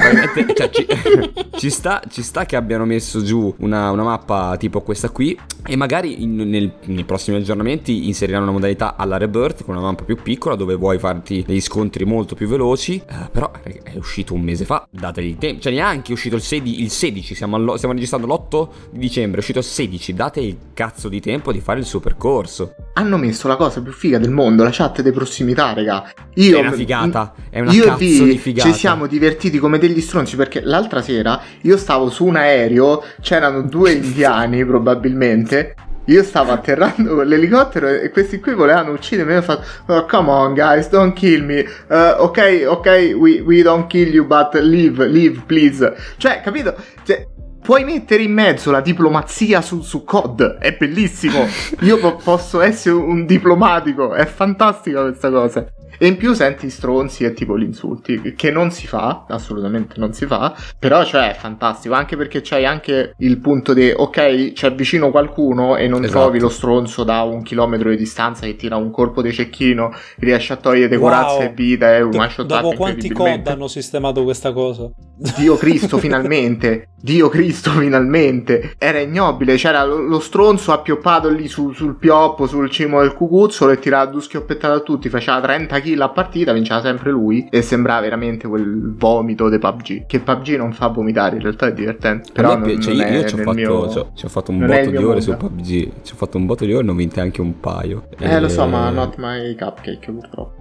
[0.55, 0.87] cioè, ci,
[1.57, 5.77] ci sta, ci sta che abbiano messo giù una, una mappa tipo questa qui e
[5.77, 10.17] magari in- nel- nei prossimi aggiornamenti inseriranno una modalità alla Rebirth con una mappa più
[10.23, 13.03] piccola dove vuoi farti degli scontri molto più veloci.
[13.09, 15.63] eh, però è uscito un mese fa, dategli il tempo.
[15.63, 19.37] Cioè neanche è uscito il 16, il 16 siamo, allo- stiamo registrando l'8 di dicembre,
[19.37, 22.75] è uscito il 16, date il cazzo di tempo di fare il suo percorso.
[22.95, 26.11] Hanno messo la cosa più figa del mondo, la chat di prossimità, raga.
[26.35, 28.71] Io, È una figata, è una io cazzo di figata.
[28.71, 33.63] Ci siamo divertiti come degli stronzi perché l'altra sera io stavo su un aereo, c'erano
[33.63, 35.75] due indiani probabilmente.
[36.07, 39.33] Io stavo atterrando con l'elicottero e questi qui volevano uccidermi.
[39.33, 41.65] E ho fatto, oh, come on, guys, don't kill me.
[41.89, 45.95] Uh, ok, ok, we, we don't kill you, but leave, leave, please.
[46.17, 46.75] Cioè, capito?
[47.05, 47.27] Cioè,
[47.63, 51.47] Puoi mettere in mezzo la diplomazia su, su COD, è bellissimo.
[51.83, 55.65] Io po- posso essere un diplomatico, è fantastica questa cosa.
[56.03, 60.13] E in più senti stronzi e tipo gli insulti, che non si fa, assolutamente non
[60.13, 64.75] si fa, però cioè è fantastico, anche perché c'hai anche il punto di, ok, c'è
[64.75, 66.19] vicino qualcuno e non Esatto.
[66.23, 70.55] trovi lo stronzo da un chilometro di distanza che tira un colpo di cecchino, riesce
[70.55, 71.05] a togliere Wow.
[71.09, 74.91] corazza e vita, è un Do- dopo quanti COD hanno sistemato questa cosa?
[75.37, 81.73] Dio Cristo finalmente, Dio Cristo finalmente, era ignobile, c'era lo, lo stronzo appioppato lì su-
[81.73, 86.01] sul pioppo, sul cimo del cucuzzolo e tirava due schioppettate a tutti, faceva 30 kill
[86.03, 90.73] a partita, vinceva sempre lui e sembrava veramente quel vomito di PUBG, che PUBG non
[90.73, 93.53] fa vomitare, in realtà è divertente, però non, piace, non io, io ci, ho fatto,
[93.53, 95.47] mio- ci ho- ci ho fatto un non botto di ore su mondo.
[95.49, 95.91] PUBG.
[96.03, 98.09] Ci ho fatto un botto di ore e ne ho vinte anche un paio.
[98.19, 100.61] Eh lo so, E- ma not my cupcake purtroppo.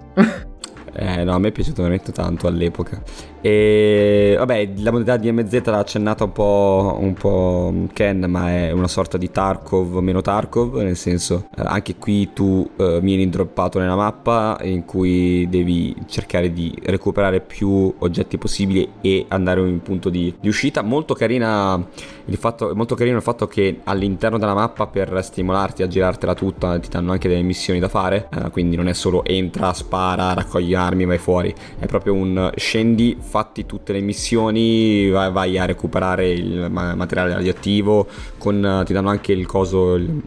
[0.94, 3.02] Eh, no, a me è piaciuto veramente tanto all'epoca.
[3.42, 8.72] E vabbè, la modalità di MZ l'ha accennata un po', un po' Ken, ma è
[8.72, 13.80] una sorta di Tarkov meno Tarkov, nel senso, eh, anche qui tu eh, vieni droppato
[13.80, 19.82] nella mappa in cui devi cercare di recuperare più oggetti possibili e andare in un
[19.82, 20.84] punto di, di uscita.
[20.84, 21.84] Molto carina
[22.26, 26.78] il fatto, molto carino il fatto che all'interno della mappa per stimolarti a girartela tutta
[26.80, 30.74] ti danno anche delle missioni da fare, eh, quindi non è solo entra, spara, raccogli
[30.76, 36.30] armi, vai fuori, è proprio un scendi, fatti tutte le missioni, vai, vai a recuperare
[36.30, 38.06] il ma- materiale radioattivo,
[38.38, 39.96] con, eh, ti danno anche il coso...
[39.96, 40.22] il-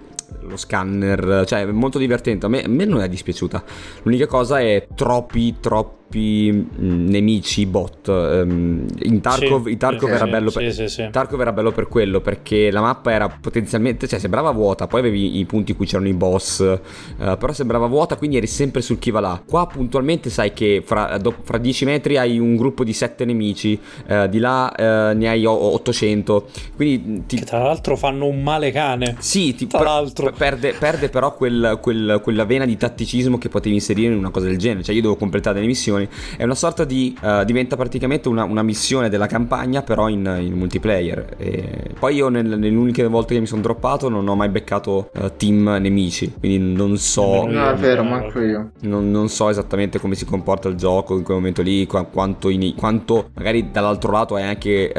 [0.46, 2.44] lo scanner, cioè è molto divertente.
[2.44, 3.64] A me, a me non è dispiaciuta.
[4.02, 8.08] L'unica cosa è troppi, troppi troppi mh, nemici bot.
[8.08, 11.10] Um, in Tarkov, Sì, in Tarkov sì, era sì, bello per...
[11.10, 15.38] Tarkov era bello per quello perché la mappa era potenzialmente, cioè sembrava vuota, poi avevi
[15.38, 16.78] i punti in cui c'erano i boss, eh,
[17.36, 19.42] però sembrava vuota, quindi eri sempre sul chi va là.
[19.44, 23.78] Qua puntualmente sai che fra, do- fra 10 metri hai un gruppo di 7 nemici,
[24.06, 26.46] eh, di là eh, ne hai o- 800,
[26.76, 29.16] quindi ti, Che tra l'altro fanno un male cane.
[29.18, 30.32] sì, ti Tra per- l'altro.
[30.36, 34.46] perde, perde però quel- quel- quella vena di tatticismo che potevi inserire in una cosa
[34.46, 34.82] del genere.
[34.82, 36.03] Cioè, io devo completare delle missioni.
[36.36, 37.16] È una sorta di.
[37.22, 41.34] eh, diventa praticamente una, una missione della campagna, però in, in multiplayer.
[41.38, 45.10] E poi io, nel- nelle uniche volte che mi sono droppato, non ho mai beccato
[45.14, 46.32] eh, team nemici.
[46.38, 47.46] Quindi non so.
[47.46, 48.70] No, è vero, manco io.
[48.82, 52.48] Non, non so esattamente come si comporta il gioco in quel momento lì, qua- quanto,
[52.48, 54.92] in- quanto magari dall'altro lato hai anche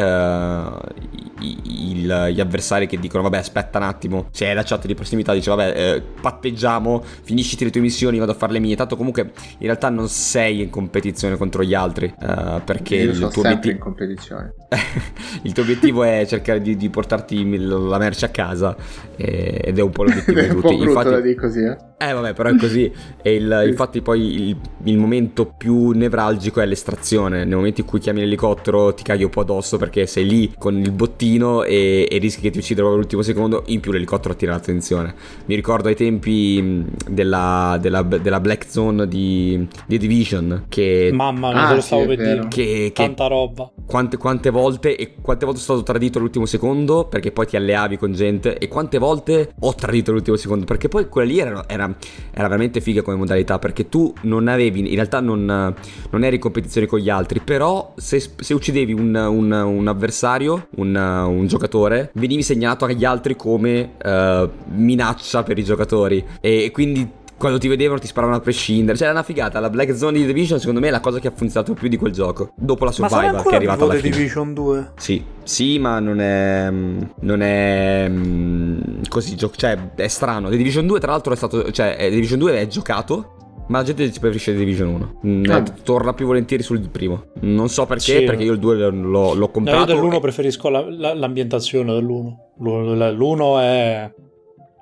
[1.41, 4.95] i- il- gli avversari che dicono vabbè aspetta un attimo, se hai la chat di
[4.95, 8.95] prossimità dice vabbè eh, patteggiamo, finisciti le tue missioni, vado a fare le mie, tanto
[8.95, 13.41] comunque in realtà non sei in competizione contro gli altri eh, perché io il tuo,
[13.41, 14.53] obiettivo, in competizione.
[15.43, 18.75] il tuo obiettivo è cercare di, di portarti la merce a casa
[19.17, 20.73] eh, ed è un po' l'obiettivo di tutti.
[20.81, 21.77] Infatti, da dire così, eh.
[21.97, 22.91] eh vabbè, però è così.
[23.21, 23.69] E il- Sì.
[23.69, 27.45] infatti poi il, il momento più nevralgico è l'estrazione.
[27.45, 30.77] Nel momento in cui chiami l'elicottero ti caghi un po' addosso perché sei lì con
[30.77, 33.63] il bottino e, e rischi che ti uccidano all'ultimo secondo.
[33.67, 35.13] In più l'elicottero attira l'attenzione.
[35.45, 40.84] Mi ricordo ai tempi della, della- della Black Zone di, di Division che...
[41.13, 42.47] Mamma mia, Ah, te lo sì, stavo è per dire.
[42.49, 43.71] che, che Tanta roba.
[43.85, 47.97] quante, quante volte e quante volte sono stato tradito all'ultimo secondo perché poi ti alleavi
[47.97, 51.95] con gente e quante volte ho tradito all'ultimo secondo perché poi quella lì era, era,
[52.31, 56.41] era veramente figa come modalità perché tu non avevi in realtà non, non eri in
[56.41, 62.11] competizione con gli altri però se, se uccidevi un, un- un avversario un, un giocatore
[62.15, 67.99] venivi segnalato agli altri come eh, minaccia per i giocatori e quindi quando ti vedevano
[67.99, 68.97] ti sparavano a prescindere.
[68.97, 69.59] Cioè, era una figata.
[69.59, 71.97] La Black Zone di Division, secondo me, è la cosa che ha funzionato più di
[71.97, 72.51] quel gioco.
[72.55, 74.15] Dopo la Survival, che è arrivata alla The fine.
[74.15, 74.91] Division 2?
[74.97, 76.69] Sì, sì, ma non è.
[76.71, 78.07] Non è.
[78.09, 80.49] mm, Così, gio- cioè, è strano.
[80.49, 81.71] The Division 2, tra l'altro, è stato.
[81.71, 83.29] Cioè, eh, The Division 2 è giocato.
[83.67, 85.19] Ma la gente si preferisce The Division 1.
[85.25, 85.63] Mm, Ah.
[85.83, 87.29] torna più volentieri sul primo.
[87.41, 88.23] Non so perché, Sì.
[88.23, 89.79] perché io il 2 l'ho, l'ho- No, comprato.
[89.79, 92.51] io dell'uno e- preferisco la- la- l'ambientazione dell'uno.
[92.59, 94.13] L'uno, l'uno è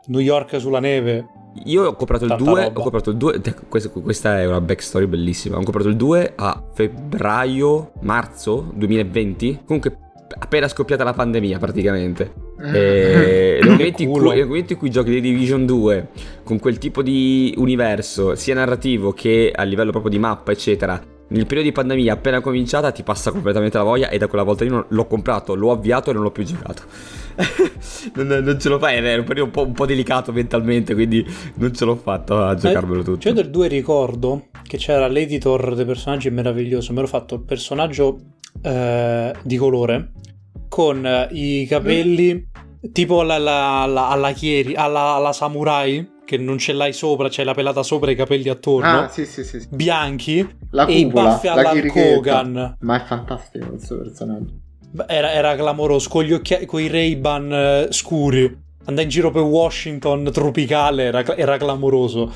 [0.08, 1.28] New York sulla neve.
[1.66, 2.64] Io ho comprato il Tanta 2.
[2.64, 2.80] roba.
[2.80, 3.42] Ho comprato il 2.
[3.42, 5.58] te- Questa, questa è una backstory bellissima.
[5.58, 9.62] Ho comprato il 2 a febbraio, marzo 2020.
[9.66, 9.98] Comunque,
[10.40, 12.34] appena scoppiata la pandemia, praticamente.
[12.74, 16.08] E nel, momento in cui, nel momento in cui giochi The Division 2
[16.44, 21.00] con quel tipo di universo, sia narrativo che a livello proprio di mappa, eccetera.
[21.26, 24.64] Nel periodo di pandemia appena cominciata ti passa completamente la voglia e da quella volta
[24.64, 26.84] lì non- l'ho comprato, l'ho avviato e non l'ho più giocato.
[28.16, 31.26] non, non ce lo fai, era un periodo un po', un po' delicato mentalmente, quindi
[31.56, 33.20] non ce l'ho fatto a giocarmelo tutto.
[33.20, 36.92] Cioè, io del 2 ricordo che c'era l'editor dei personaggi meraviglioso.
[36.92, 38.20] Mi ero fatto il personaggio
[38.62, 40.12] eh, di colore
[40.70, 42.50] con eh, i capelli
[42.92, 47.46] tipo alla, alla, alla, alla Chieri, alla, alla Samurai, che non ce l'hai sopra, c'hai
[47.46, 49.02] la pelata sopra e i capelli attorno.
[49.02, 49.66] Ah, sì, sì, sì.
[49.70, 51.86] Bianchi La e i cupola, baffi la alla.
[51.88, 52.78] Kogan.
[52.80, 54.62] Ma è fantastico questo personaggio.
[55.08, 58.62] Era, era clamoroso, con gli occhi, con i Ray-Ban eh, scuri.
[58.86, 62.32] Andai in giro per Washington tropicale, era, era clamoroso.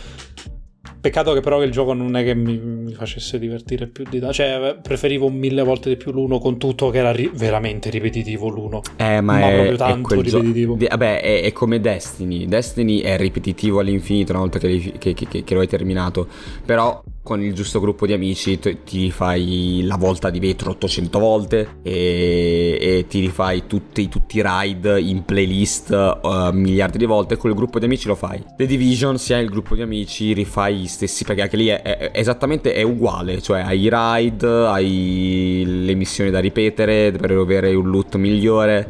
[1.00, 4.34] Peccato che però il gioco non è che mi, mi facesse divertire più di tanto.
[4.34, 8.82] Cioè, preferivo mille volte di più l'uno con tutto che era ri- veramente ripetitivo l'uno.
[8.96, 10.76] Eh, ma, Ma è, proprio è tanto gio- ripetitivo.
[10.76, 12.46] di- vabbè, è, è come Destiny.
[12.48, 16.28] Destiny è ripetitivo all'infinito una volta che- che- che- che lo hai terminato.
[16.66, 21.20] Però con il giusto gruppo di amici t- ti rifai la volta di vetro 800
[21.20, 27.36] volte e, e ti rifai tutti, tutti i raid in playlist eh, miliardi di volte.
[27.36, 28.42] Con il gruppo di amici lo fai.
[28.56, 31.26] The Division, se hai il gruppo di amici, rifai gli stessi.
[31.26, 33.42] Perché anche lì è, è- esattamente è uguale.
[33.42, 38.90] Cioè hai i raid, hai le missioni da ripetere per avere un loot migliore.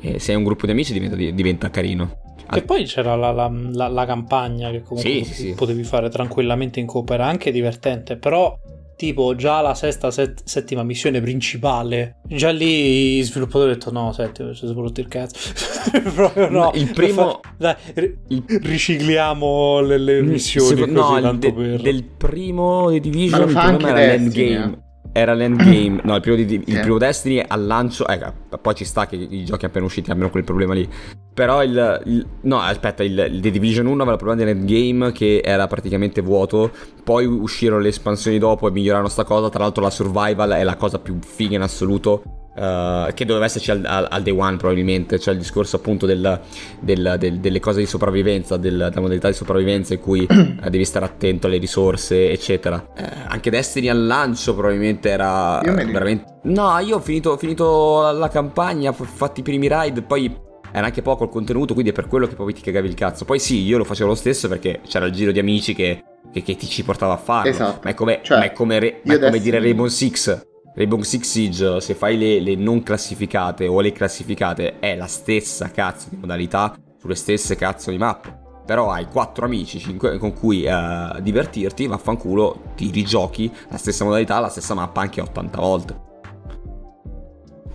[0.00, 2.25] E se hai un gruppo di amici diventa, diventa carino.
[2.48, 5.54] Che poi c'era la, la- la- la campagna che comunque Sì, potevi, sì, sì.
[5.54, 8.56] potevi fare tranquillamente in coop, era anche divertente, però
[8.96, 14.12] tipo già la sesta, set- settima missione principale, già lì i sviluppatori hanno detto no,
[14.12, 15.52] senti, ci siamo rotti il cazzo.
[16.14, 16.70] Proprio no.
[16.74, 21.80] Il primo- Dai, ri- Il- ricicliamo le, le missioni Secondo- così no, tanto de- per...
[21.82, 24.84] del primo di Division Ma lo il fa problema anche era l'endgame.
[25.18, 28.20] Era l'endgame, no, il primo, di, il primo Destiny al lancio, eh,
[28.60, 30.86] poi ci sta che i giochi appena usciti abbiano quel problema lì.
[31.32, 35.40] Però il, il- no, aspetta, il, il The Division 1 aveva il problema dell'endgame che
[35.42, 36.70] era praticamente vuoto,
[37.02, 40.76] poi uscirono le espansioni dopo e migliorarono sta cosa, tra l'altro la survival è la
[40.76, 42.22] cosa più figa in assoluto.
[42.56, 46.40] Uh, che doveva esserci al, al, al, day one probabilmente, cioè il discorso appunto del,
[46.80, 51.04] del, del, delle cose di sopravvivenza, della modalità di sopravvivenza in cui uh, devi stare
[51.04, 52.76] attento alle risorse, eccetera.
[52.96, 56.38] Uh, anche Destiny al lancio probabilmente era veramente...
[56.44, 60.86] No, io ho finito, ho finito la campagna, ho fatto i primi ride, poi era
[60.86, 63.24] anche poco il contenuto, quindi è per quello che poi ti cagavi il cazzo.
[63.24, 66.02] Poi sì, io lo facevo lo stesso perché c'era il giro di amici che,
[66.32, 67.50] che, che ti ci portava a farlo.
[67.50, 67.80] Esatto.
[67.84, 71.00] Ma è come, cioè, ma è come, re, ma è come dire Rainbow Six Rainbow
[71.00, 76.08] Six Siege, se fai le, le, non classificate o le classificate, è la stessa cazzo
[76.10, 78.44] di modalità sulle stesse cazzo di mappe.
[78.66, 84.50] Però hai quattro amici con cui uh, divertirti, vaffanculo, ti rigiochi la stessa modalità, la
[84.50, 86.00] stessa mappa anche 80 volte.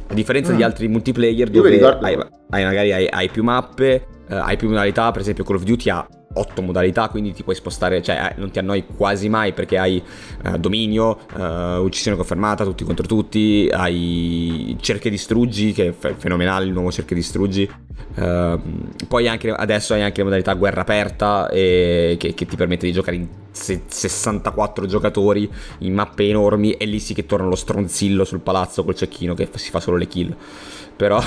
[0.08, 0.56] A differenza mm.
[0.56, 5.10] di altri multiplayer dove hai, hai, magari hai, hai più mappe, uh, hai più modalità,
[5.10, 8.52] per esempio Call of Duty ha 8 modalità, quindi ti puoi spostare, cioè eh, non
[8.52, 10.02] ti annoi quasi mai perché hai
[10.46, 16.72] uh, dominio, uh, uccisione confermata, tutti contro tutti, hai cerche distruggi, che è fenomenale il
[16.72, 17.70] nuovo cerche distruggi.
[18.16, 18.60] Uh,
[19.08, 22.92] poi anche, adesso hai anche la modalità guerra aperta e, che, che, ti permette di
[22.92, 28.40] giocare in 64 giocatori in mappe enormi e lì sì che torna lo stronzillo sul
[28.40, 30.36] palazzo col cecchino che si fa solo le kill.
[30.96, 31.22] Però,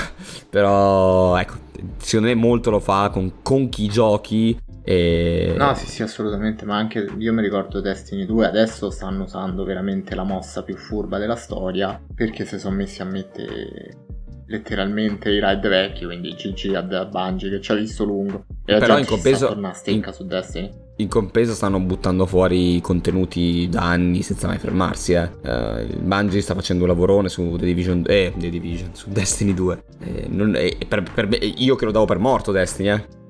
[0.51, 1.55] però ecco,
[1.99, 5.55] secondo me molto lo fa con, con chi giochi e...
[5.57, 10.15] No, sì, sì, assolutamente, ma anche io mi ricordo Destiny 2, adesso stanno usando veramente
[10.15, 14.03] la mossa più furba della storia, perché si sono messi a mettere
[14.47, 18.45] letteralmente i ride vecchi, quindi GG a Bungie che ci ha visto lungo.
[18.67, 19.57] E Però in compenso...
[19.87, 20.11] in...
[20.13, 20.71] su Destiny.
[20.97, 25.31] In compenso stanno buttando fuori contenuti da anni senza mai fermarsi, eh.
[25.43, 29.85] Uh, Bungie sta facendo un lavorone su The Division, eh, The Division, su Destiny 2.
[30.01, 33.23] Eh, non, eh, per, per, io che lo davo per morto Destiny, eh.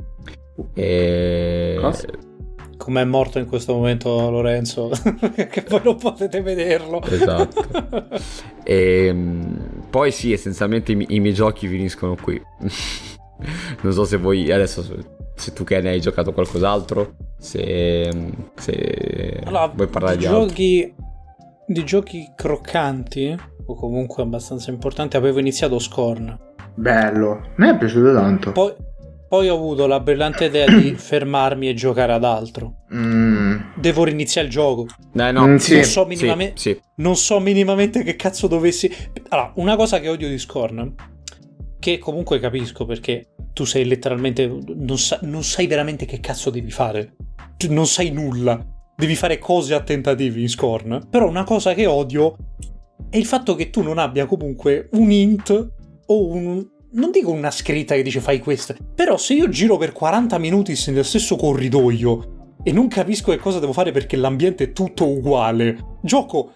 [0.75, 1.79] E...
[2.77, 4.91] Come è morto in questo momento Lorenzo,
[5.49, 7.03] che poi non potete vederlo.
[7.03, 7.65] Esatto.
[8.63, 12.41] e, ehm, poi sì, essenzialmente i, i miei giochi finiscono qui.
[13.83, 14.85] non so se voi adesso
[15.35, 18.09] se tu che ne hai giocato qualcos'altro, se,
[18.55, 20.95] se allora, vuoi parlare di, di giochi
[21.67, 23.35] di giochi croccanti
[23.67, 26.39] o comunque abbastanza importanti avevo iniziato Scorn.
[26.75, 28.53] Bello, mi è piaciuto tanto.
[28.53, 28.75] Poi
[29.35, 32.85] poi ho avuto la brillante idea di fermarmi e giocare ad altro.
[32.95, 33.57] Mm.
[33.75, 34.87] Devo riniziare il gioco.
[35.13, 35.49] Eh, no.
[35.49, 35.75] Mm, sì.
[35.75, 36.81] non, so minimamente, sì, sì.
[36.97, 38.89] non so minimamente che cazzo dovessi.
[39.31, 40.95] Allora, una cosa che odio di Scorn,
[41.81, 44.47] che comunque capisco perché tu sei letteralmente.
[44.47, 47.17] Non, sa, non sai veramente che cazzo devi fare.
[47.57, 48.65] Tu non sai nulla.
[48.97, 51.09] Devi fare cose a tentativi in Scorn.
[51.11, 52.37] Però una cosa che odio
[53.11, 55.73] è il fatto che tu non abbia comunque un int
[56.07, 56.65] o un,
[56.95, 60.79] non dico una scritta che dice fai questo, però se io giro per 40 minuti
[60.87, 65.99] nello stesso corridoio e non capisco che cosa devo fare perché l'ambiente è tutto uguale,
[66.03, 66.53] gioco,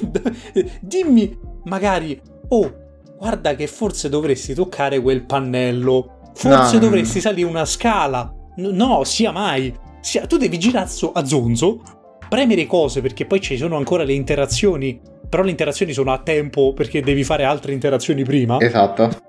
[0.80, 2.74] dimmi magari, oh,
[3.16, 6.80] guarda che forse dovresti toccare quel pannello, forse no.
[6.80, 10.26] dovresti salire una scala, no, sia mai, sia...
[10.26, 11.82] tu devi girare a zonzo,
[12.28, 16.72] premere cose perché poi ci sono ancora le interazioni, però le interazioni sono a tempo
[16.74, 18.58] perché devi fare altre interazioni prima.
[18.60, 19.26] Esatto.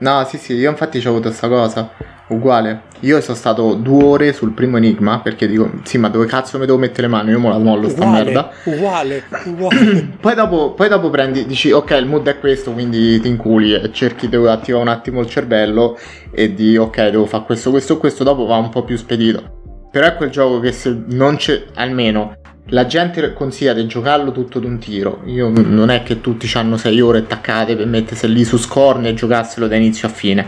[0.00, 1.90] No, sì, sì, io infatti ho avuto questa cosa.
[2.28, 2.82] Uguale.
[3.00, 6.66] Io sono stato due ore sul primo enigma perché dico, sì, ma dove cazzo mi
[6.66, 7.30] devo mettere le mani?
[7.30, 8.50] Io me la mollo sta uguale, merda.
[8.64, 10.08] Uguale, uguale.
[10.20, 13.92] poi, dopo, poi dopo prendi, dici, ok, il mood è questo, quindi ti inculi e
[13.92, 15.98] cerchi di attivare un attimo il cervello
[16.30, 19.88] e di, ok, devo fare questo, questo, questo, dopo va un po' più spedito.
[19.90, 22.36] Però è quel gioco che se non c'è, almeno
[22.70, 25.22] la gente consiglia di giocarlo tutto d'un tiro.
[25.26, 29.14] Io non è che tutti hanno 6 ore attaccate per mettersi lì su scorn e
[29.14, 30.46] giocarselo da inizio a fine.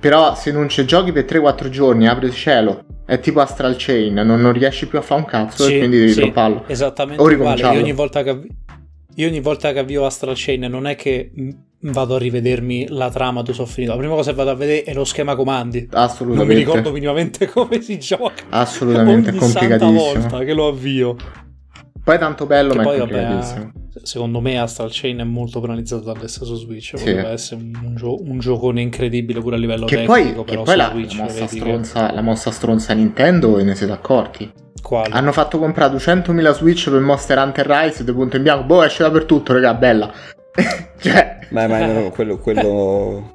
[0.00, 2.84] Però se non c'è giochi per 3-4 giorni, apri il cielo.
[3.06, 5.98] È tipo Astral Chain, non, non riesci più a fare un cazzo sì, e quindi
[5.98, 6.64] devi sì, dropparlo.
[6.66, 7.60] Esattamente o uguale.
[7.60, 8.46] Io ogni volta che
[9.16, 11.30] io ogni volta che avvio Astral Chain non è che
[11.90, 13.92] vado a rivedermi la trama dove sono finito.
[13.92, 15.88] La prima cosa che vado a vedere è lo schema comandi.
[15.90, 16.36] Assolutamente.
[16.36, 18.44] Non mi ricordo minimamente come si gioca.
[18.50, 19.92] Assolutamente, Ogni è complicatissimo.
[19.92, 21.16] volta che lo avvio.
[22.02, 23.72] Poi è tanto bello, che ma poi, è complicatissimo.
[23.72, 26.98] Vabbè, secondo me Astral Chain è molto penalizzato dall'essere su Switch.
[26.98, 27.04] Sì.
[27.04, 30.44] Potrebbe essere un, gio- un giocone incredibile pure a livello che tecnico.
[30.44, 33.92] Poi, che poi la, Switch, la, mossa stronza, la mossa stronza Nintendo, ve ne siete
[33.92, 34.52] accorti?
[34.82, 35.14] Quale?
[35.14, 38.64] Hanno fatto comprare 200.000 Switch per Monster Hunter Rise, due punto in bianco.
[38.64, 40.12] Boh, esce dappertutto, raga, bella.
[41.00, 41.23] cioè...
[41.54, 43.32] Ma, ma no, quello, quello,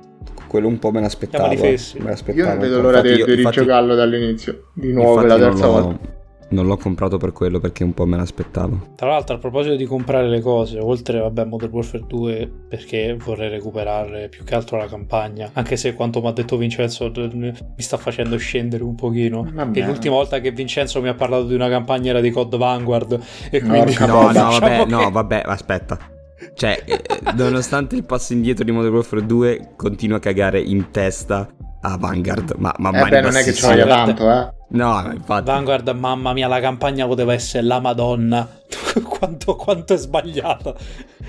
[0.47, 1.47] quello, un po' me l'aspettavo.
[1.47, 6.17] Me l'aspettavo io non vedo l'ora di, di rigiocarlo dall'inizio, di nuovo la terza volta
[6.49, 8.93] non l'ho comprato per quello perché un po' me l'aspettavo.
[8.95, 13.49] Tra l'altro, a proposito di comprare le cose, oltre a Modern Warfare 2, perché vorrei
[13.49, 17.97] recuperare più che altro la campagna, anche se quanto mi ha detto Vincenzo mi sta
[17.97, 19.47] facendo scendere un pochino.
[19.51, 19.79] Vabbè.
[19.79, 23.19] E l'ultima volta che Vincenzo mi ha parlato di una campagna era di COD Vanguard
[23.51, 24.85] e quindi no, no, no, vabbè, che...
[24.85, 26.17] no, vabbè, aspetta.
[26.53, 27.01] Cioè, eh,
[27.35, 31.47] nonostante il passo indietro di Modern Warfare 2, continua a cagare in testa
[31.81, 32.55] a Vanguard.
[32.57, 34.53] Ma, ma eh beh, non è che ci voglia tanto, eh.
[34.69, 35.45] No, infatti.
[35.45, 38.47] Vanguard, mamma mia, la campagna poteva essere la Madonna.
[39.03, 40.75] quanto, quanto, è sbagliata.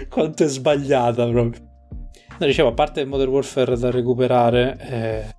[0.08, 1.68] Quanto è sbagliata proprio.
[2.38, 5.34] No, dicevo, a parte il Modern Warfare da recuperare, eh,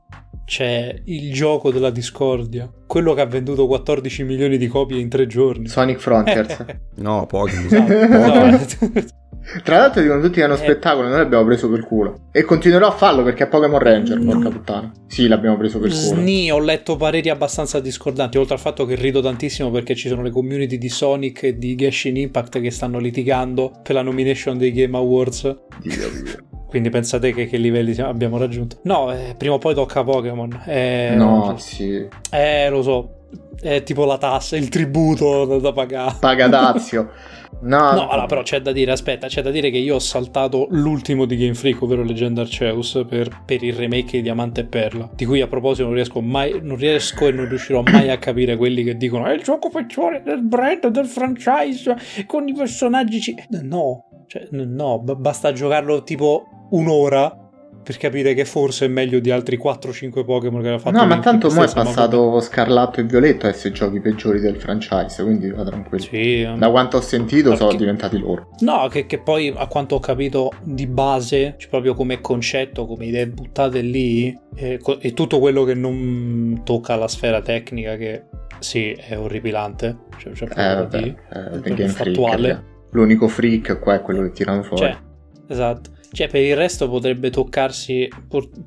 [0.51, 2.69] c'è il gioco della discordia.
[2.85, 5.69] Quello che ha venduto 14 milioni di copie in tre giorni.
[5.69, 6.65] Sonic Frontiers.
[6.97, 7.55] no, pochi.
[7.55, 9.09] Esatto.
[9.41, 9.63] No.
[9.63, 10.57] Tra l'altro dicono tutti che è uno eh.
[10.57, 12.27] spettacolo, noi l'abbiamo preso per culo.
[12.31, 14.29] E continuerò a farlo perché è Pokémon Ranger, mm.
[14.29, 14.91] porca puttana.
[15.07, 16.01] Sì, l'abbiamo preso per culo.
[16.01, 20.21] Sni, ho letto pareri abbastanza discordanti, oltre al fatto che rido tantissimo perché ci sono
[20.21, 24.73] le community di Sonic e di Genshin Impact che stanno litigando per la nomination dei
[24.73, 25.41] Game Awards.
[25.81, 26.50] Dio mio.
[26.71, 28.77] Quindi pensate che, che livelli abbiamo raggiunto?
[28.83, 30.63] No, eh, prima o poi tocca Pokémon.
[30.65, 32.07] Eh, no, sì.
[32.31, 33.09] Eh, lo so.
[33.59, 36.15] È tipo la tassa, il tributo da, da pagare.
[36.21, 37.11] Paga Dazio.
[37.61, 40.67] No, no allora, però c'è da dire, aspetta, c'è da dire che io ho saltato
[40.71, 45.07] l'ultimo di Game Freak, ovvero Legend Arceus, per, per, il remake di Diamante e Perla,
[45.13, 48.55] di cui a proposito non riesco mai, non riesco e non riuscirò mai a capire
[48.55, 51.95] quelli che dicono è il gioco peggiore del brand, del franchise,
[52.25, 53.19] con i personaggi...
[53.19, 53.35] C-".
[53.61, 57.35] No, cioè, no, basta giocarlo tipo un'ora
[57.83, 60.95] per capire che forse è meglio di altri 4-5 Pokémon che aveva fatto.
[60.95, 65.21] No, ma tanto mo è passato Scarlatto e Violetto a essere giochi peggiori del franchise,
[65.21, 66.01] quindi va tranquillo.
[66.01, 67.65] Sì, da quanto ho sentito perché...
[67.65, 68.51] sono diventati loro.
[68.59, 73.07] No, che, che, poi a quanto ho capito di base, cioè proprio come concetto, come
[73.07, 78.27] idee buttate lì, è, è tutto quello che non tocca la sfera tecnica che
[78.59, 79.97] sì, è orripilante.
[80.17, 82.70] Cioè, cioè eh, vabbè, di, eh, fattuale.
[82.91, 84.83] L'unico freak qua è quello che tirano fuori.
[84.83, 84.97] Cioè,
[85.47, 85.91] esatto.
[86.13, 88.09] Cioè, per il resto potrebbe toccarsi,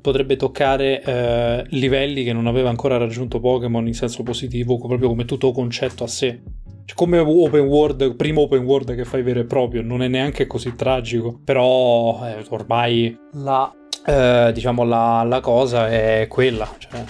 [0.01, 5.25] potrebbe toccare eh, livelli che non aveva ancora raggiunto Pokémon in senso positivo, proprio come
[5.25, 6.41] tutto concetto a sé.
[6.85, 10.47] Cioè, come open world, primo open world che fai vero e proprio, non è neanche
[10.47, 11.39] così tragico.
[11.43, 13.71] Però eh, ormai la,
[14.03, 16.67] eh, diciamo, la, la, cosa è quella.
[16.79, 17.03] Cioè,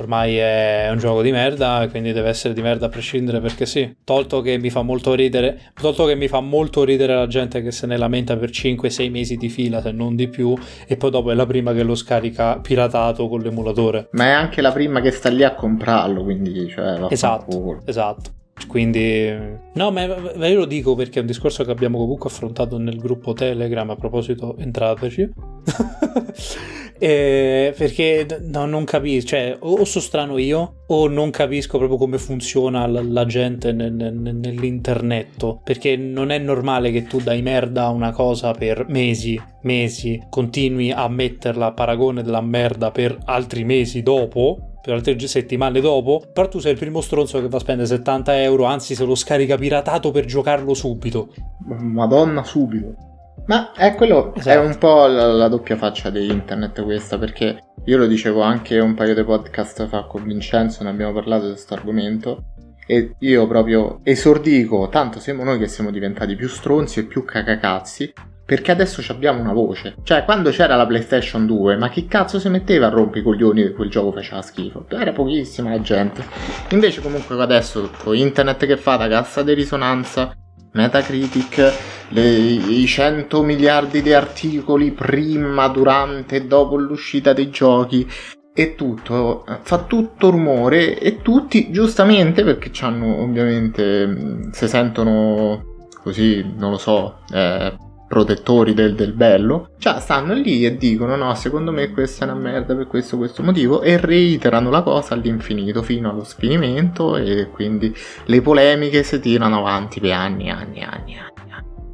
[0.00, 3.96] ormai è un gioco di merda, quindi deve essere di merda a prescindere perché sì.
[4.04, 7.70] Tolto che mi fa molto ridere, tolto che mi fa molto ridere la gente che
[7.70, 10.54] se ne lamenta per 5-6 mesi di fila, se non di più,
[10.86, 14.08] e poi dopo è la prima che lo scarica piratato con l'emulatore.
[14.12, 18.38] Ma è anche la prima che sta lì a comprarlo, quindi cioè, Esatto, esatto.
[18.66, 19.34] Quindi,
[19.72, 23.32] no, ma io lo dico perché è un discorso che abbiamo comunque affrontato nel gruppo
[23.32, 23.88] Telegram.
[23.88, 25.28] A proposito, entrateci.
[27.02, 32.18] Eh, perché no, non capisco, cioè o, so strano io o non capisco proprio come
[32.18, 35.60] funziona la, la gente nel, nel, nell'internet.
[35.64, 40.90] Perché non è normale che tu dai merda a una cosa per mesi, mesi, continui
[40.90, 46.48] a metterla a paragone della merda per altri mesi dopo per altre settimane dopo, però
[46.48, 49.56] tu sei il primo stronzo che va a spendere 70 euro, anzi se lo scarica
[49.56, 51.34] piratato per giocarlo subito.
[51.66, 53.09] Madonna, subito.
[53.46, 54.58] Ma è quello, esatto.
[54.58, 58.78] è un po' la, la, doppia faccia di internet questa, perché io lo dicevo anche
[58.78, 62.44] un paio di podcast fa con Vincenzo, ne abbiamo parlato di questo argomento,
[62.86, 68.12] e io proprio esordico, tanto siamo noi che siamo diventati più stronzi e più cacacazzi,
[68.50, 69.94] perché adesso abbiamo una voce.
[70.02, 73.62] Cioè, quando c'era la PlayStation 2, ma chi cazzo si metteva a rompere i coglioni
[73.62, 74.86] che quel gioco faceva schifo?
[74.88, 76.24] Era pochissima la gente.
[76.70, 80.34] Invece, comunque, adesso con internet che fa da cassa di risonanza,
[80.72, 81.72] Metacritic,
[82.08, 88.08] le, i 100 miliardi di articoli prima, durante e dopo l'uscita dei giochi.
[88.52, 95.64] E tutto, fa tutto rumore e tutti giustamente perché hanno ovviamente si sentono
[96.02, 97.74] così, non lo so, eh,
[98.10, 102.40] protettori del, del, bello, cioè stanno lì e dicono no, secondo me questa è una
[102.40, 107.94] merda per questo questo motivo e reiterano la cosa all'infinito fino allo sfinimento e quindi
[108.24, 111.38] le polemiche si tirano avanti per anni, anni, anni, anni.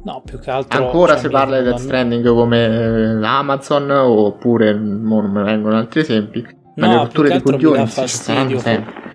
[0.05, 0.85] No, più che altro...
[0.85, 5.77] Ancora cioè, si parla di Death Stranding come eh, Amazon oppure, non me ne vengono
[5.77, 6.43] altri esempi,
[6.77, 8.61] ma no, le rotture di coglioni mi dà fastidio,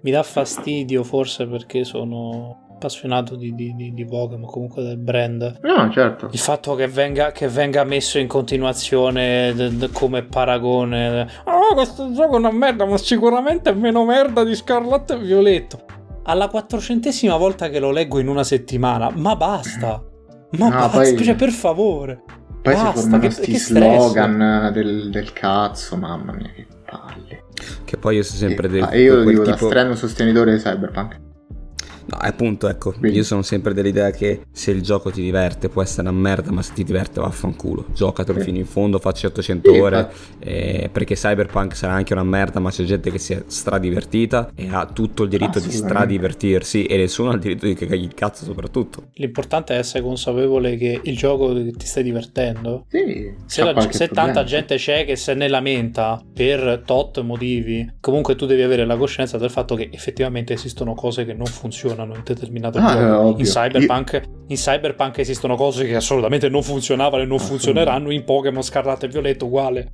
[0.02, 5.58] mi dà fastidio forse perché sono appassionato di, di, di, di Pokémon, comunque del brand.
[5.62, 6.28] No, certo.
[6.32, 11.28] Il fatto che venga, che venga messo in continuazione de, de, come paragone.
[11.44, 15.84] Oh, questo gioco è una merda, ma sicuramente è meno merda di Scarlatto e Violetto.
[16.24, 20.02] Alla quattrocentesima volta che lo leggo in una settimana, ma basta.
[20.52, 21.24] Ma no, basta, poi...
[21.24, 22.22] cioè, per favore.
[22.62, 27.44] Poi basta, si formano questi slogan del, del, cazzo, mamma mia, che palle.
[27.84, 28.94] Che poi io sono sempre detto.
[28.94, 29.64] Io lo dico tipo...
[29.64, 31.30] da strano sostenitore di Cyberpunk.
[32.06, 33.18] No, appunto, ecco, Quindi.
[33.18, 36.62] io sono sempre dell'idea che se il gioco ti diverte può essere una merda, ma
[36.62, 37.86] se ti diverte vaffanculo.
[37.94, 38.44] Giocatelo Sì.
[38.46, 42.70] fino in fondo, facci 800 Sì, ore, eh, perché Cyberpunk sarà anche una merda, ma
[42.70, 47.30] c'è gente che si è stradivertita e ha tutto il diritto di stradivertirsi e nessuno
[47.30, 49.08] ha il diritto di cagare il cazzo soprattutto.
[49.14, 52.86] L'importante è essere consapevole che il gioco ti stai divertendo.
[52.88, 58.34] Sì, Se, la- se tanta gente c'è che se ne lamenta per tot motivi, comunque
[58.36, 62.20] tu devi avere la coscienza del fatto che effettivamente esistono cose che non funzionano in
[62.24, 63.36] determinato Ah, gioco.
[63.36, 63.40] eh.
[63.40, 67.64] In Cyberpunk, in Cyberpunk esistono cose che assolutamente non funzionavano e non Assolutamente.
[67.74, 69.92] funzioneranno in Pokémon Scarlatto e Violetto uguale.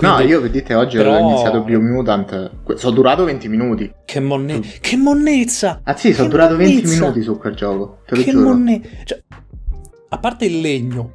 [0.00, 2.50] No, Quindi, io vedete oggi però- ho iniziato Biomutant.
[2.76, 3.92] Sono durato 20 minuti.
[4.04, 5.80] Che, monne- che monnezza!
[5.82, 7.00] Ah sì, sono durato 20 monnezza!
[7.00, 7.98] minuti su quel gioco.
[8.06, 8.48] Te lo Che giuro.
[8.48, 8.80] monne...
[9.04, 9.20] Cioè,
[10.10, 11.14] a parte il legno,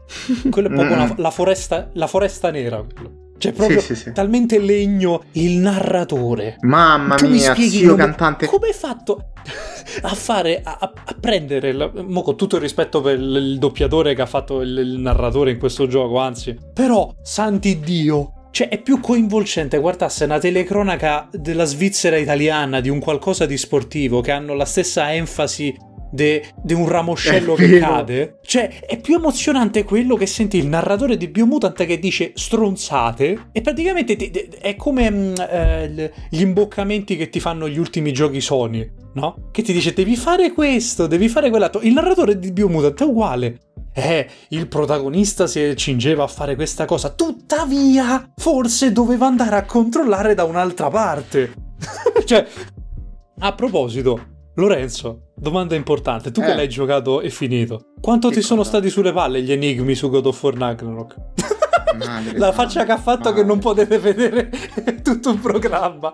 [0.50, 1.02] quello è proprio Mm.
[1.02, 2.84] una- la, foresta, la foresta nera.
[2.84, 3.22] quello.
[3.44, 4.12] Cioè, proprio Sì, sì, sì.
[4.14, 6.58] talmente legno il narratore.
[6.62, 8.46] Mamma Tu mi mia, spieghi zio come, cantante.
[8.48, 9.32] come hai fatto
[10.04, 14.14] a fare a, a- prendere il- mo con tutto il rispetto per il, il doppiatore
[14.16, 18.80] che ha fatto il, il narratore in questo gioco anzi però santi dio cioè è
[18.82, 24.54] più coinvolgente guardasse una telecronaca della Svizzera italiana di un qualcosa di sportivo che hanno
[24.54, 25.76] la stessa enfasi
[26.14, 28.40] di un ramoscello che cade.
[28.44, 33.62] Cioè è più emozionante quello che senti il narratore di Biomutant che dice stronzate e
[33.62, 38.88] praticamente ti- è come mm, eh, gli imboccamenti che ti fanno gli ultimi giochi Sony
[39.14, 39.50] no?
[39.52, 41.82] che ti dice devi fare questo devi fare quell'altro.
[41.82, 43.60] Il narratore di Biomutant è uguale.
[43.96, 50.34] Eh, il protagonista si cingeva a fare questa cosa, tuttavia, forse doveva andare a controllare
[50.34, 51.54] da un'altra parte.
[52.26, 52.48] cioè,
[53.40, 56.56] a proposito, Lorenzo, domanda importante, tu che Eh.
[56.56, 58.70] l'hai giocato e finito, quanto Che ti sono cosa?
[58.72, 61.16] stati sulle palle gli enigmi su God of War Ragnarok?
[62.36, 63.44] La faccia che ha fatto che madre.
[63.46, 64.50] non potete vedere
[65.04, 66.12] tutto un programma.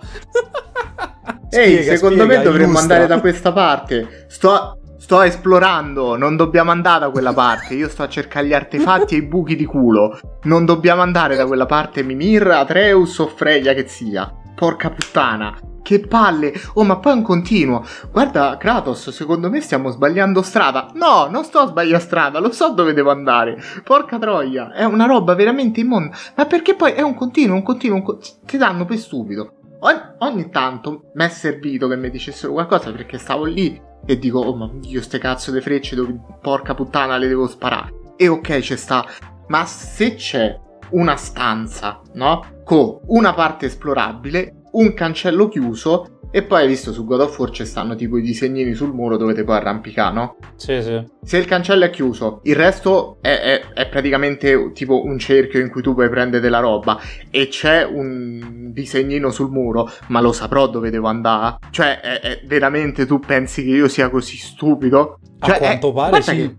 [1.50, 2.82] Ehi, Spiega, secondo spiega, me dovremmo illustra.
[2.82, 4.26] andare da questa parte.
[4.28, 7.74] Sto, sto esplorando, non dobbiamo andare da quella parte.
[7.76, 10.20] Io sto a cercare gli artefatti e i buchi di culo.
[10.44, 14.32] Non dobbiamo andare da quella parte Mimir, Atreus o Freya che sia.
[14.56, 15.58] Porca puttana.
[15.90, 16.54] Che palle!
[16.74, 17.84] Oh, ma poi è un continuo.
[18.12, 20.92] Guarda, Kratos, secondo me stiamo sbagliando strada.
[20.94, 23.60] No, non sto sbagliando strada, lo so dove devo andare.
[23.84, 26.16] Porca troia, è una roba veramente immonda.
[26.36, 29.54] Ma perché poi è un continuo, un continuo, un co- ti danno per stupido.
[29.80, 34.42] Ogni, ogni tanto mi è servito che mi dicessero qualcosa perché stavo lì e dico,
[34.42, 38.14] oh ma io ste cazzo di frecce dove porca puttana le devo sparare.
[38.16, 39.04] E ok, ci sta.
[39.48, 40.56] Ma se c'è
[40.92, 42.46] una stanza, no?
[42.64, 47.50] Con una parte esplorabile, un cancello chiuso e poi hai visto su God of War
[47.50, 50.36] ci stanno tipo i disegnini sul muro dove ti puoi arrampicare, no?
[50.58, 51.04] Sì, sì.
[51.24, 55.72] Se il cancello è chiuso, il resto è, è- è praticamente tipo un cerchio in
[55.72, 57.00] cui tu puoi prendere della roba
[57.32, 61.58] e c'è un disegnino sul muro, ma lo saprò dove devo andare?
[61.72, 65.18] Cioè, è, veramente tu pensi che io sia così stupido?
[65.40, 66.36] Cioè, A quanto pare sì.
[66.36, 66.56] che-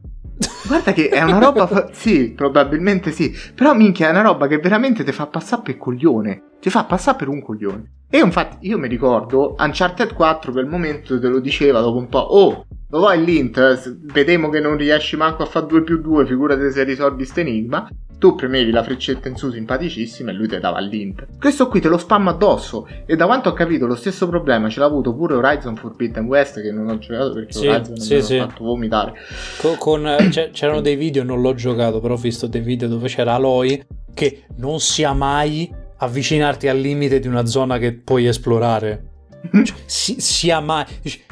[0.66, 1.66] Guarda che è una roba.
[1.66, 3.34] fa- sì, probabilmente sì.
[3.54, 6.42] Però minchia, è una roba che veramente ti fa passare per coglione.
[6.60, 7.92] Ti fa passare per un coglione.
[8.08, 12.08] E infatti, io mi ricordo Uncharted 4 per il momento te lo diceva dopo un
[12.08, 12.18] po'.
[12.18, 13.96] Oh, lo vuoi l'int?
[14.12, 16.26] Vedemo che non riesci manco a fare 2 più 2.
[16.26, 17.88] Figurati se risolvi sto enigma.
[18.18, 21.24] Tu premevi la freccetta in su simpaticissima e lui ti dava l'int.
[21.38, 22.86] Questo qui te lo spamma addosso.
[23.06, 26.60] E da quanto ho capito, lo stesso problema ce l'ha avuto pure Horizon Forbidden West.
[26.60, 28.38] Che non ho giocato perché Sì, Horizon sì, mi ha sì.
[28.38, 29.14] fatto vomitare.
[29.58, 32.88] Co- con, eh, c'è- c'erano dei video, non l'ho giocato, però ho visto dei video
[32.88, 33.82] dove c'era Aloy
[34.12, 35.72] che non sia mai
[36.02, 39.09] avvicinarti al limite di una zona che puoi esplorare.
[39.64, 40.84] Cioè, si- sia mai.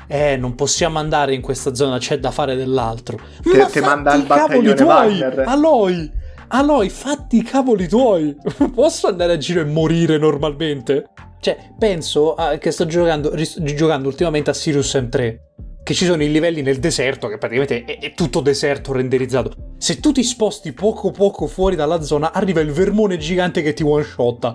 [0.07, 3.19] Eh, non possiamo andare in questa zona, c'è da fare dell'altro.
[3.43, 5.45] Te- Ma te manda al i cavoli battaglione tuoi, Wagner.
[5.47, 6.13] Aloy!
[6.49, 8.35] Aloy, fatti i cavoli tuoi!
[8.75, 11.11] Posso andare a giro e morire normalmente?
[11.41, 15.37] Cioè, penso a- che sto giocando, ris- giocando ultimamente a Sirius M3
[15.83, 19.53] che ci sono i livelli nel deserto, che praticamente è, è tutto deserto renderizzato.
[19.79, 23.83] Se tu ti sposti poco poco fuori dalla zona, arriva il vermone gigante che ti
[23.83, 24.55] one-shotta.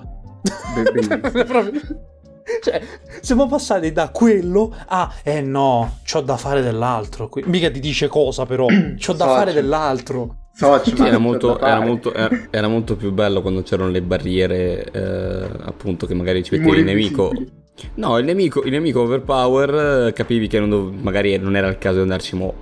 [0.76, 2.12] Be- bellissimo.
[2.62, 2.82] Cioè,
[3.22, 7.30] siamo passati da quello a eh no, c'ho da fare dell'altro.
[7.30, 8.68] Qui- Mica ti dice cosa, però.
[8.98, 10.36] C'ho da So, fare c'è- dell'altro.
[10.56, 14.02] So, ci Sì, era, molto, era, molto, era- era molto più bello quando c'erano le
[14.04, 17.30] barriere, eh, appunto, che magari ci mettevi il nemico.
[17.32, 17.62] invisibili.
[17.96, 21.78] No, il nemico, il nemico overpower, eh, capivi che non dov- magari non era il
[21.78, 22.54] caso di andarci mo.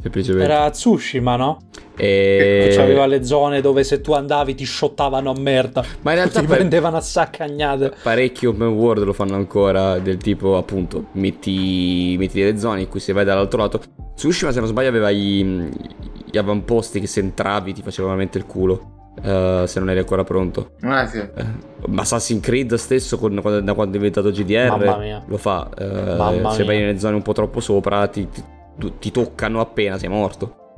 [0.00, 0.44] Semplicemente.
[0.44, 1.58] Era Tsushima, no?
[1.96, 2.66] E...
[2.68, 5.82] Che c'aveva le zone dove se tu andavi ti shottavano a merda.
[6.02, 7.94] Ma in realtà ti pa- prendevano a saccagnate.
[8.02, 13.00] parecchi open world lo fanno ancora, del tipo appunto, metti, metti delle zone in cui
[13.00, 13.80] se vai dall'altro lato.
[14.14, 15.68] Tsushima, se non sbaglio, aveva i-
[16.30, 19.07] gli avamposti che se entravi ti faceva veramente il culo.
[19.22, 20.72] Eh, se non eri ancora pronto.
[20.82, 21.18] Ah, sì.
[21.18, 21.44] Eh,
[21.86, 25.22] ma Assassin's Creed stesso, con- quando- da quando è diventato GDR, Mamma mia.
[25.26, 25.68] lo fa.
[26.16, 30.08] Mamma se vai nelle zone un po' troppo sopra, ti, ti- ti toccano appena sei
[30.08, 30.72] morto.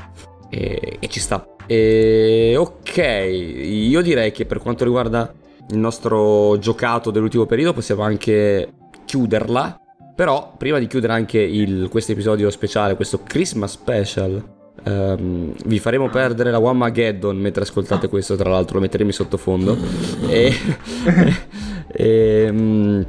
[0.51, 1.47] E, e ci sta.
[1.67, 5.33] E, ok, io direi che per quanto riguarda
[5.69, 8.73] il nostro giocato dell'ultimo periodo possiamo anche
[9.05, 9.81] chiuderla.
[10.17, 11.49] Però prima di chiudere anche
[11.89, 14.43] questo episodio speciale, questo Christmas special,
[14.85, 19.15] um, vi faremo perdere la One Mageddon mentre ascoltate questo, tra l'altro lo metteremo in
[19.15, 19.77] sottofondo.
[20.29, 20.53] e,
[21.93, 23.07] e um,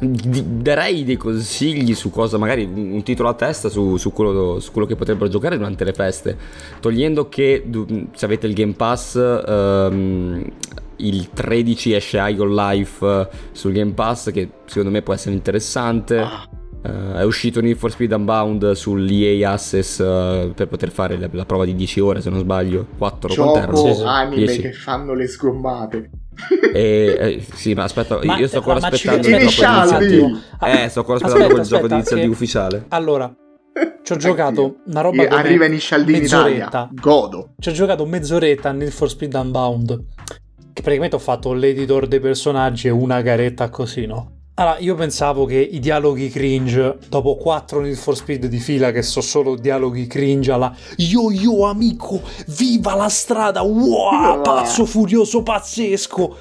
[0.00, 4.86] darei dei consigli su cosa, magari un titolo a testa su, su, quello, su, quello,
[4.86, 6.36] che potrebbero giocare durante le feste.
[6.80, 7.64] Togliendo che
[8.12, 10.44] se avete il Game Pass, um,
[10.96, 16.60] il 13 esce Igon Life uh, sul Game Pass, che secondo me può essere interessante.
[16.82, 21.44] Uh, è uscito Need for Speed Unbound sull'EA Access uh, per poter fare la, la,
[21.44, 22.86] prova di 10 ore, se non sbaglio.
[22.98, 24.60] 4 Gioco anime 10.
[24.60, 26.10] che fanno le sgommate.
[26.74, 29.98] E, eh, sì, ma aspetta, ma, io sto ancora ma aspettando il gioco
[30.64, 32.84] Eh, sto ancora aspettando aspetta, quel gioco di iniziativa ufficiale.
[32.88, 33.34] Allora,
[34.02, 36.88] ci ho giocato una roba come arriva in Ishaldini in Italia.
[36.90, 37.54] Godo.
[37.58, 40.04] Ci ho giocato mezz'oretta nel For Speed Unbound.
[40.72, 44.41] Che praticamente ho fatto l'editor dei personaggi e una garetta così, no?
[44.54, 49.00] Allora, io pensavo che i dialoghi cringe, dopo 4 Need for Speed di fila, che
[49.00, 56.36] so solo dialoghi cringe alla yo yo amico, viva la strada, wow, pazzo furioso, pazzesco.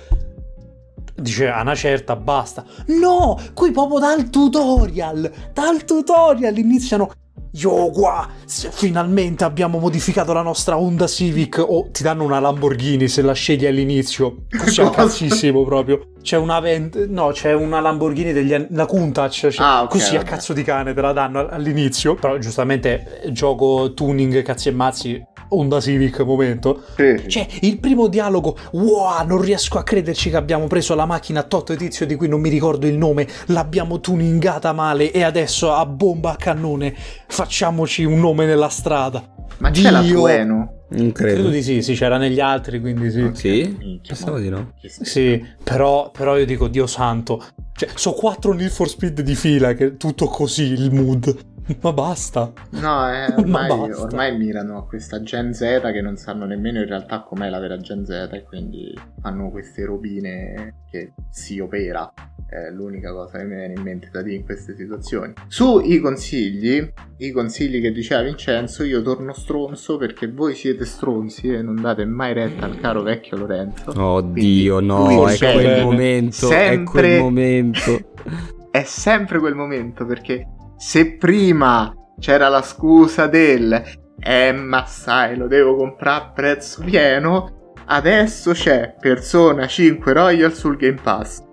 [1.15, 2.65] Dice a una certa basta.
[2.87, 7.11] No, qui proprio dal tutorial, dal tutorial iniziano
[7.53, 11.57] Yo, qua, finalmente abbiamo modificato la nostra Honda Civic.
[11.57, 14.43] O oh, ti danno una Lamborghini se la scegli all'inizio.
[14.57, 16.11] Così cazzissimo proprio.
[16.21, 18.67] C'è una vent- no, c'è una Lamborghini degli anni.
[18.71, 19.49] La Countach.
[19.49, 20.21] Cioè, ah, okay, così okay.
[20.21, 22.15] a cazzo di cane te la danno all'inizio.
[22.15, 25.21] Però giustamente gioco tuning, cazzi e mazzi.
[25.51, 26.83] Honda Civic momento.
[26.95, 27.27] Sì.
[27.27, 31.75] Cioè, il primo dialogo, wow, non riesco a crederci che abbiamo preso la macchina Toto
[31.75, 36.31] Tizio di cui non mi ricordo il nome, l'abbiamo tuningata male e adesso a bomba
[36.31, 36.93] a cannone
[37.27, 39.23] facciamoci un nome nella strada.
[39.59, 39.83] Ma Dio.
[39.83, 40.73] c'è la Tueno?
[40.91, 41.33] Non credo.
[41.35, 43.29] credo di sì, sì, c'era negli altri, quindi sì.
[43.33, 43.99] Sì?
[44.05, 44.73] Pensavo di no.
[44.81, 47.41] Sì, però, però io dico, Dio santo.
[47.73, 51.33] Cioè, so quattro Need for Speed di fila, che è tutto così il mood.
[51.79, 52.51] Ma basta.
[52.71, 54.03] No, eh, ormai, basta.
[54.03, 57.77] ormai, mirano a questa Gen Z che non sanno nemmeno in realtà com'è la vera
[57.77, 62.11] Gen Z e quindi fanno queste robine che si opera.
[62.47, 65.33] È l'unica cosa che mi viene in mente da dire in queste situazioni.
[65.47, 71.61] Sui consigli, i consigli che diceva Vincenzo, io torno stronzo perché voi siete stronzi e
[71.61, 73.91] non date mai retta al caro vecchio Lorenzo.
[73.95, 76.73] Oddio, no, è quel momento, sempre...
[76.73, 78.09] è quel momento.
[78.71, 80.47] è sempre quel momento perché
[80.81, 83.83] se prima c'era la scusa del
[84.19, 90.77] eh ma sai lo devo comprare a prezzo pieno adesso c'è Persona 5 Royal sul
[90.77, 91.43] Game Pass.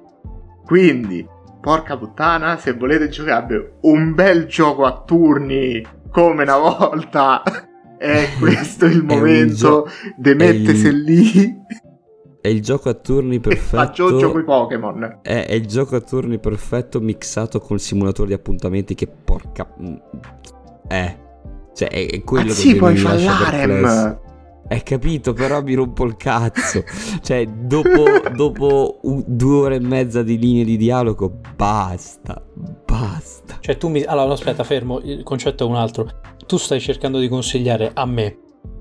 [0.64, 1.28] Quindi
[1.60, 7.42] porca puttana se volete giocare un bel gioco a turni come una volta
[7.98, 11.02] è questo il momento di mettersi il...
[11.02, 11.56] lì
[12.40, 13.76] è il gioco a turni perfetto.
[13.76, 15.20] Faccio gioco i Pokémon.
[15.22, 19.74] È, è, il gioco a turni perfetto mixato con il simulatore di appuntamenti che porca.
[20.86, 21.18] È.
[21.74, 24.20] Cioè, è, è quello ah, che sì, puoi fare l'harem.
[24.70, 26.84] Hai capito, però mi rompo il cazzo.
[27.22, 32.44] cioè, dopo, dopo un, due ore e mezza di linee di dialogo, basta.
[32.84, 33.56] Basta.
[33.60, 34.02] Cioè, tu mi.
[34.02, 35.00] Allora, aspetta, fermo.
[35.00, 36.06] Il concetto è un altro.
[36.46, 38.38] Tu stai cercando di consigliare a me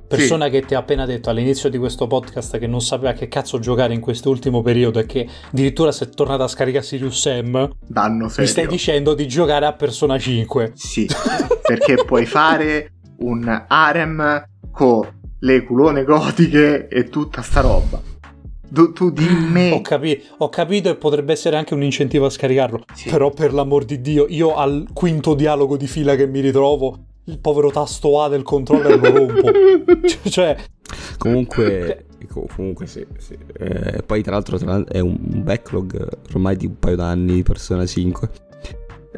[0.08, 0.51] persona sì.
[0.51, 3.93] che ti ha appena detto all'inizio di questo podcast che non sapeva che cazzo giocare
[3.93, 8.43] in quest'ultimo periodo e che addirittura si è tornata a scaricare Sirius Sam, Danno serio.
[8.43, 10.72] mi stai dicendo di giocare a Persona 5.
[10.76, 11.08] Sì,
[11.62, 18.16] perché puoi fare un harem con le culone gotiche e tutta sta roba.
[18.70, 19.72] Tu, tu dimmi.
[19.72, 22.84] Ho, capi- ho, capito e potrebbe essere anche un incentivo a scaricarlo.
[22.93, 23.10] Sì.
[23.10, 27.39] Però, per l'amor di Dio, io al quinto dialogo di fila che mi ritrovo il
[27.39, 29.51] povero tasto A del controller lo rompo.
[30.30, 30.55] cioè...
[31.17, 32.03] Comunque...
[32.28, 33.38] Comunque sì, sì.
[33.57, 37.43] Eh, poi tra l'altro, tra l'altro è un backlog ormai di un paio d'anni di
[37.43, 38.30] Persona 5.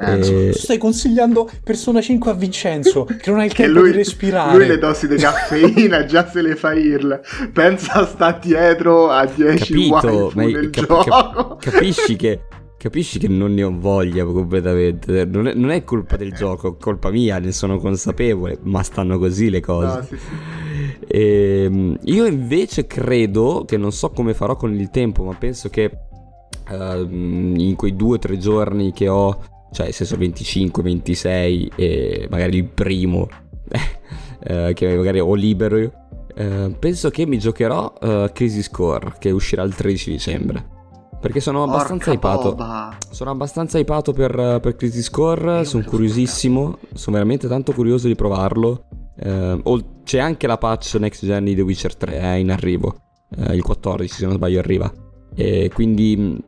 [0.01, 3.97] Eh, eh, stai consigliando Persona 5 a Vincenzo che non hai il tempo lui, di
[3.97, 4.57] respirare.
[4.57, 7.20] Lui le dosi di caffeina già se le fa IRL.
[7.51, 11.03] Pensa sta dietro a 10 Capito, ma nel cap- gioco.
[11.03, 12.41] Cap- capisci che
[12.80, 15.25] Capisci che non ne ho voglia completamente.
[15.25, 19.19] Non è, non è, colpa del gioco, è colpa mia, ne sono consapevole, ma stanno
[19.19, 19.97] così le cose.
[19.97, 20.59] No, sì, sì.
[21.05, 25.67] E, ehm, io invece credo che non so come farò con il tempo, ma penso
[25.67, 25.91] che
[26.69, 29.41] uh, in quei due o tre giorni che ho,
[29.73, 33.27] cioè nel senso 25, 26 e magari il primo,
[34.47, 39.75] uh, che magari ho libero, uh, penso che mi giocherò Crisis Core che uscirà il
[39.75, 40.77] 13 dicembre.
[41.20, 42.97] Perché sono abbastanza boba.
[43.09, 48.86] Sono abbastanza hypato per, per Crisis Core, sono curiosissimo, sono veramente tanto curioso di provarlo.
[49.17, 49.61] Eh,
[50.03, 52.95] c'è anche la patch next gen di The Witcher 3 eh, in arrivo,
[53.38, 54.91] Eh, il 14 se non sbaglio arriva.
[55.36, 56.41] E quindi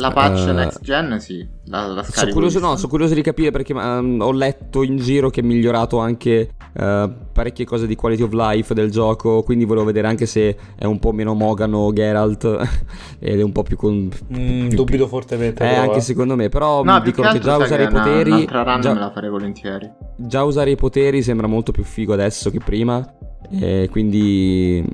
[0.00, 1.46] La patch Eh, next gen, sì.
[1.66, 5.28] La, la sono curioso, no, sono curioso di capire perché ehm, ho letto in giro
[5.28, 9.84] che è migliorato anche eh, parecchie cose di quality of life del gioco, quindi volevo
[9.86, 12.44] vedere anche se è un po' meno Mogano Geralt
[13.18, 14.08] ed è un po' più con...
[14.34, 15.64] Mm, più- dubito fortemente.
[15.64, 16.02] Eh, però, anche eh.
[16.02, 18.30] secondo me, però No, mi più dicono che che già usare i che una- poteri...
[18.30, 19.90] Un'altra run già- me la farei volentieri.
[20.16, 23.04] già usare i poteri sembra molto più figo adesso che prima.
[23.50, 24.84] E quindi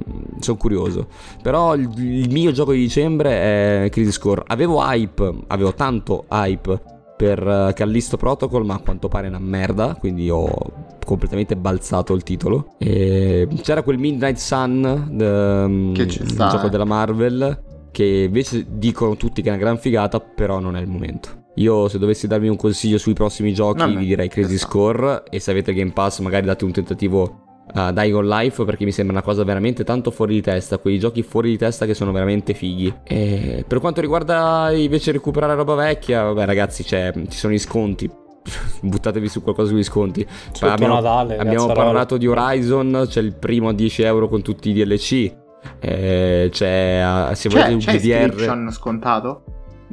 [0.40, 1.08] sono curioso.
[1.42, 4.42] Però il, il mio gioco di dicembre è Crisis Core.
[4.46, 6.80] Avevo hype, avevo tanto hype
[7.16, 9.96] per eh, Callisto Protocol, ma a quanto pare è una merda.
[9.98, 10.48] Quindi ho
[11.04, 12.74] completamente balzato il titolo.
[12.78, 16.70] E c'era quel Midnight Sun, de- Che ci il sta, gioco eh.
[16.70, 17.62] della Marvel.
[17.90, 21.42] Che invece dicono tutti che è una gran figata, però non è il momento.
[21.56, 24.68] Io se dovessi darmi un consiglio sui prossimi giochi Vabbè, vi direi Crisis ci sta.
[24.68, 28.84] Core e se avete Game Pass magari date un tentativo a Dying on Life perché
[28.84, 31.94] mi sembra una cosa veramente tanto fuori di testa, quei giochi fuori di testa che
[31.94, 32.92] sono veramente fighi.
[33.02, 38.10] E per quanto riguarda invece recuperare roba vecchia, vabbè ragazzi, c'è- ci sono gli sconti.
[38.82, 40.26] Buttatevi su qualcosa sugli sconti.
[40.52, 44.70] Sotto abbiamo Natale, abbiamo parlato di Horizon, c'è il primo a 10 euro con tutti
[44.70, 45.32] i DLC.
[45.80, 49.44] Eh, c'è eh, se volete C'è, un c'è GDR scontato?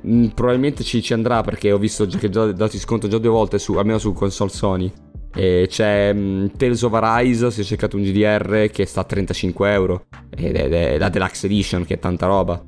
[0.06, 3.30] Mm, probabilmente ci, ci andrà perché ho visto già che già dato sconto già due
[3.30, 4.92] volte su, almeno su console Sony.
[5.34, 10.06] E c'è mm, Tales of Arise, se cercate un GDR che sta a 35 euro
[10.30, 12.62] ed è, è la Deluxe Edition che è tanta roba.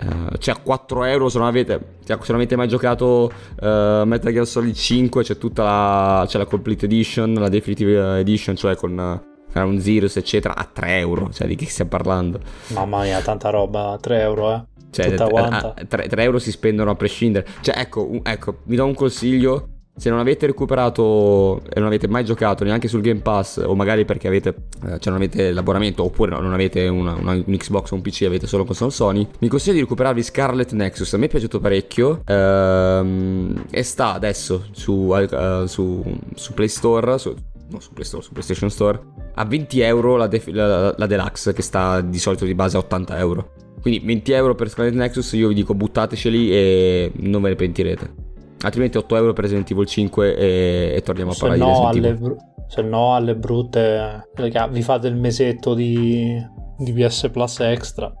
[0.00, 3.30] Eh, c'è a 4 euro se non avete, se non avete mai giocato
[3.60, 8.54] eh, Metal Gear Solid 5 c'è tutta la, c'è la Complete Edition, la Definitive Edition,
[8.54, 12.40] cioè con eh, Ground Zeroes eccetera a 3 euro, cioè di che stiamo parlando?
[12.68, 14.62] Mamma mia, tanta roba, 3 euro, eh.
[14.90, 15.74] Cioè, Tutta eh, quanta.
[15.74, 17.46] eh, 3, euro si spendono a prescindere.
[17.60, 19.68] Cioè, ecco, ecco, vi do un consiglio.
[19.98, 24.04] Se non avete recuperato e non avete mai giocato neanche sul Game Pass, o magari
[24.04, 24.50] perché avete,
[24.84, 28.00] eh, cioè non avete l'abbonamento, oppure no, non avete una, una- un Xbox o un
[28.02, 31.12] PC, avete solo console Sony, mi consiglio di recuperarvi Scarlet Nexus.
[31.14, 32.22] A me è piaciuto parecchio.
[32.26, 37.34] ehm, e sta adesso su, eh, su, su Play Store, su,
[37.70, 39.00] no, su Play Store, su PlayStation Store,
[39.34, 42.80] a 20 euro la, def- la- la Deluxe, che sta di solito di base a
[42.80, 43.52] 80 euro.
[43.80, 48.26] Quindi 20 euro per Scarlet Nexus, io vi dico buttateceli e non ve ne pentirete.
[48.62, 51.90] Altrimenti 8 euro per Resident Evil 5 e, e torniamo a Se parlare di no,
[51.90, 52.36] Resident alle, Evil.
[52.66, 56.44] se no, alle brutte, raga, vi fate il mesetto di,
[56.76, 58.12] di PS Plus Extra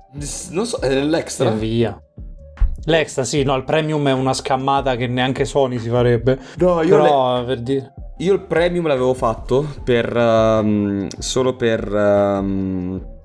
[0.50, 2.00] Non so, è e via.
[2.84, 6.38] L'extra, sì, no, il premium è una scammata che neanche Sony si farebbe.
[6.56, 7.92] No, Però, per dire...
[8.18, 13.17] Io il premium l'avevo fatto per ehm, solo per ehm,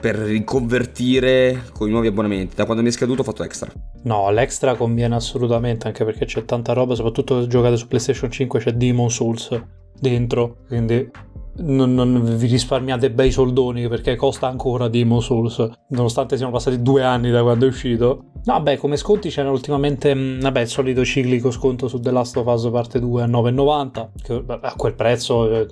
[0.00, 2.54] per riconvertire con i nuovi abbonamenti.
[2.54, 3.70] Da quando mi è scaduto ho fatto extra.
[4.02, 8.60] No, l'extra conviene assolutamente, anche perché c'è tanta roba, soprattutto se giocate su PlayStation 5
[8.60, 9.48] c'è Demon Souls
[9.98, 11.10] dentro, quindi
[11.58, 17.02] non, non vi risparmiate bei soldoni perché costa ancora Demon Souls, nonostante siano passati due
[17.02, 18.24] anni da quando è uscito.
[18.44, 22.36] No, beh, come sconti c'era ultimamente, mh, vabbè, il solito ciclico sconto su The Last
[22.36, 25.66] of Us parte 2 a 9,90, che a quel prezzo eh,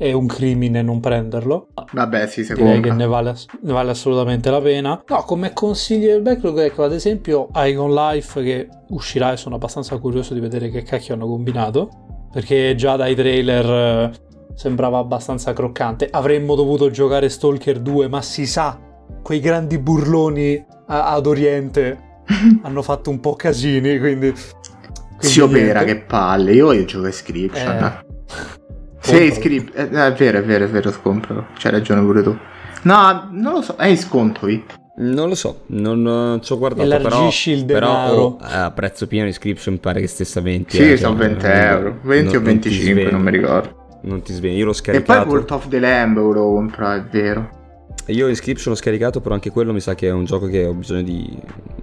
[0.00, 1.68] è un crimine non prenderlo.
[1.92, 2.80] Vabbè, sì, Direi secondo.
[2.88, 5.02] che ne vale, ne vale assolutamente la pena.
[5.06, 9.98] No, come consigli del backlog, ecco, ad esempio Icon Life che uscirà e sono abbastanza
[9.98, 11.90] curioso di vedere che cacchio hanno combinato.
[12.32, 14.10] Perché già dai trailer eh,
[14.54, 16.08] sembrava abbastanza croccante.
[16.10, 18.78] Avremmo dovuto giocare Stalker 2, ma si sa,
[19.22, 22.22] quei grandi burloni a- ad Oriente
[22.62, 24.32] hanno fatto un po' casini, quindi...
[25.18, 25.84] Quindi Pera, niente.
[25.84, 26.54] che palle.
[26.54, 27.76] Io voglio giocare Scription.
[27.84, 28.58] Eh,
[29.00, 29.34] Sì, compralo.
[29.34, 29.78] script.
[29.78, 31.46] eh, è vero, è vero, è vero, scompralo.
[31.58, 32.36] C'hai ragione pure tu.
[32.82, 33.76] No, non lo so.
[33.76, 34.62] È in sconto, vi.
[34.96, 38.14] Non lo so, non eh, ci ho guardato però, Elargisci il però denaro.
[38.22, 40.76] oh, a prezzo pieno inscription mi pare che stessa 20.
[40.76, 41.98] Sì, eh, sono cioè, 20 non- euro.
[42.02, 43.10] 20 o non- ti 25, svegli.
[43.12, 43.98] non mi ricordo.
[44.02, 45.28] Non ti svegli, io l'ho E poi scaricato.
[45.28, 47.48] Cult of the Lamb volevo comprare, è vero.
[48.06, 50.74] Io inscription l'ho scaricato, però anche quello mi sa che è un gioco che ho
[50.74, 51.34] bisogno di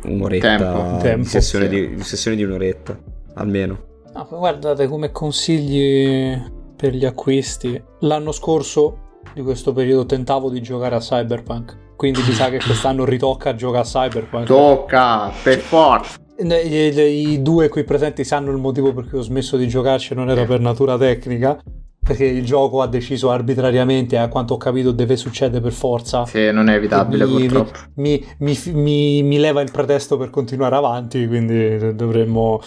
[0.03, 0.57] un'oretta.
[0.57, 0.95] Tempo.
[0.97, 1.69] di Tempo, sessione, sì.
[1.71, 2.99] di, di sessione di un'oretta,
[3.35, 3.79] almeno.
[4.13, 6.39] No, guardate come consigli
[6.77, 7.81] per gli acquisti.
[8.01, 8.99] L'anno scorso
[9.33, 11.95] di questo periodo tentavo di giocare a Cyberpunk.
[11.97, 14.45] Quindi mi sa che quest'anno ritocca a giocare a Cyberpunk.
[14.45, 16.17] Tocca, per forza.
[16.39, 20.45] I, due qui presenti sanno il motivo per cui ho smesso di giocarci, non era
[20.45, 21.59] per natura tecnica.
[21.99, 26.25] Perché il gioco ha deciso arbitrariamente, a quanto ho capito, deve succedere per forza.
[26.25, 27.71] Sì, non è evitabile, Mi- purtroppo.
[27.95, 32.61] mi, mi- mi- mi leva il pretesto per continuare avanti, quindi dovremmo,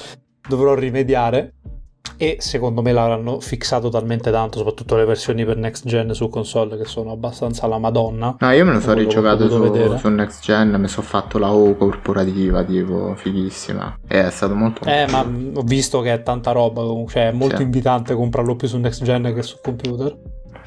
[0.46, 1.54] dovrò rimediare.
[2.22, 6.76] E secondo me l'hanno fissato talmente tanto, soprattutto le versioni per next gen su console
[6.76, 8.36] che sono abbastanza la madonna.
[8.38, 11.74] No, io me lo sono rigiocato su, su, next gen, mi sono fatto la O
[11.76, 14.00] corporativa, tipo, fighissima.
[14.06, 14.84] E è stato molto...
[14.84, 17.62] Eh, ma ho visto che è tanta roba, comunque, cioè è molto sì.
[17.62, 20.14] invitante comprarlo più su next gen che su computer.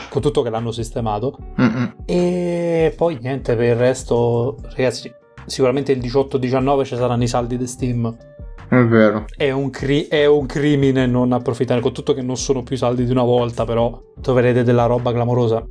[0.09, 1.37] Con tutto che l'hanno sistemato.
[1.61, 1.97] Mm-mm.
[2.05, 5.13] E poi niente, per il resto, ragazzi,
[5.45, 8.31] sicuramente il 18-19 ci saranno i saldi di Steam
[8.79, 9.25] è vero.
[9.35, 13.05] È un, cri- è un, crimine non approfittare, con tutto che non sono più saldi
[13.05, 15.65] di una volta, però troverete della roba clamorosa.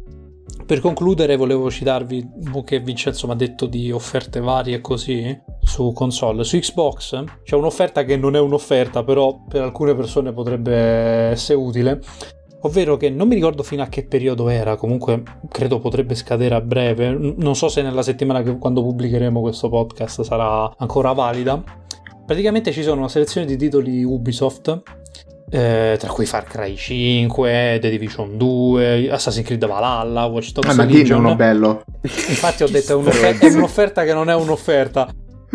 [0.65, 2.27] Per concludere, volevo citarvi
[2.65, 6.45] che Vincenzo mi ha detto di offerte varie così su console.
[6.45, 12.01] Su Xbox c'è un'offerta che non è un'offerta, però per alcune persone potrebbe essere utile.
[12.65, 16.61] Ovvero che non mi ricordo fino a che periodo era, comunque credo potrebbe scadere a
[16.61, 17.11] breve.
[17.11, 21.61] Non so se nella settimana che quando pubblicheremo questo podcast sarà ancora valida
[22.33, 24.81] Praticamente ci sono una selezione di titoli Ubisoft,
[25.51, 30.75] eh, tra cui Far Cry 5, The Division 2, Assassin's Creed Valhalla, Watch Dogs ah,
[30.75, 31.19] ma Legion.
[31.19, 31.85] uno bello.
[32.01, 35.13] Infatti ho detto è un'offerta, è un'offerta che non è un'offerta,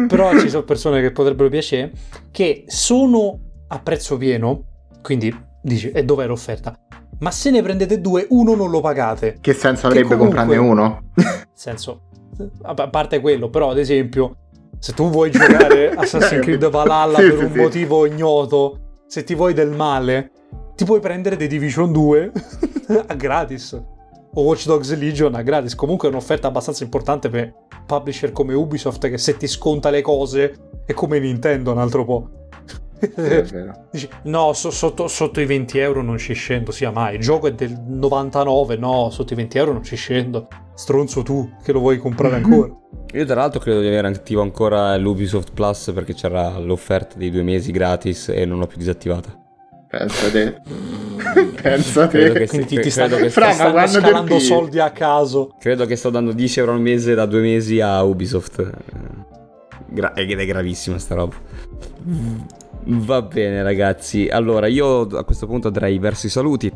[0.08, 1.94] però ci sono persone che potrebbero piacere,
[2.30, 4.66] che sono a prezzo pieno,
[5.02, 6.80] quindi dici, e dov'è l'offerta?
[7.22, 9.40] Ma se ne prendete due, uno non lo pagate.
[9.42, 11.12] Che senso avrebbe comunque, comprarne uno?
[11.56, 12.02] senso,
[12.62, 14.36] a parte quello, però ad esempio
[14.80, 17.58] se tu vuoi giocare Assassin's Creed Valhalla sì, per sì, un sì.
[17.60, 20.32] motivo ignoto, se ti vuoi del male,
[20.76, 22.32] ti puoi prendere The Division 2
[23.08, 23.82] a gratis.
[24.34, 25.74] O Watch Dogs Legion a gratis.
[25.74, 27.54] Comunque è un'offerta abbastanza importante per
[27.88, 30.54] publisher come Ubisoft che se ti sconta le cose
[30.86, 32.30] è come Nintendo un altro po'.
[33.92, 37.16] Dici, no, so, sotto, sotto, i 20 euro non ci scendo, sia mai.
[37.16, 40.48] Il gioco è del 99, no, sotto i 20 euro non ci scendo.
[40.74, 42.72] Stronzo tu che lo vuoi comprare ancora.
[43.14, 47.44] Io tra l'altro credo di avere attivo ancora l'Ubisoft Plus perché c'era l'offerta dei due
[47.44, 49.46] mesi gratis e non l'ho più disattivata.
[49.90, 50.60] Pensa te.
[51.62, 52.32] Pensa te.
[52.34, 55.56] Che Quindi ti, ti sta, che Fra, stanno scalando soldi a caso.
[55.60, 58.70] Credo che sto dando 10 euro al mese da due mesi a Ubisoft.
[59.90, 61.36] Gra- ed è gravissima sta roba.
[62.90, 66.72] Va bene ragazzi, allora io a questo punto andrei verso i saluti.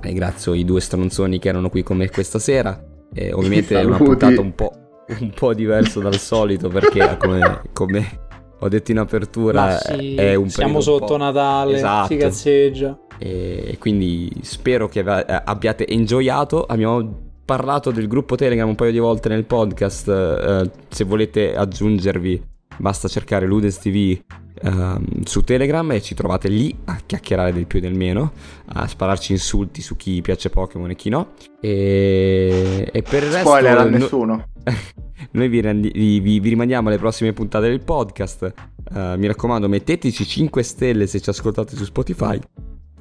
[0.00, 2.82] Ringrazio i due stronzoni che erano qui con me questa sera.
[3.14, 4.72] E ovviamente è una puntata un po',
[5.20, 8.20] un po', diverso dal solito perché come, come
[8.58, 12.08] ho detto in apertura sì, è un siamo sotto un Natale, esatto.
[12.08, 12.98] si cazzeggia.
[13.18, 16.64] E quindi spero che abbiate enjoyato.
[16.64, 20.08] Abbiamo parlato del gruppo Telegram un paio di volte nel podcast.
[20.08, 22.42] Eh, se volete aggiungervi,
[22.78, 24.18] basta cercare Ludens TV
[24.62, 28.32] uh, su Telegram e ci trovate lì a chiacchierare del più e del meno,
[28.66, 31.32] a spararci insulti su chi piace Pokémon e chi no.
[31.60, 33.48] E, e per il resto...
[33.48, 34.48] Spoiler a nessuno.
[35.32, 38.52] Noi vi, rendi, vi, vi, rimandiamo alle prossime puntate del podcast.
[38.90, 42.38] Uh, mi raccomando, metteteci 5 stelle se ci ascoltate su Spotify.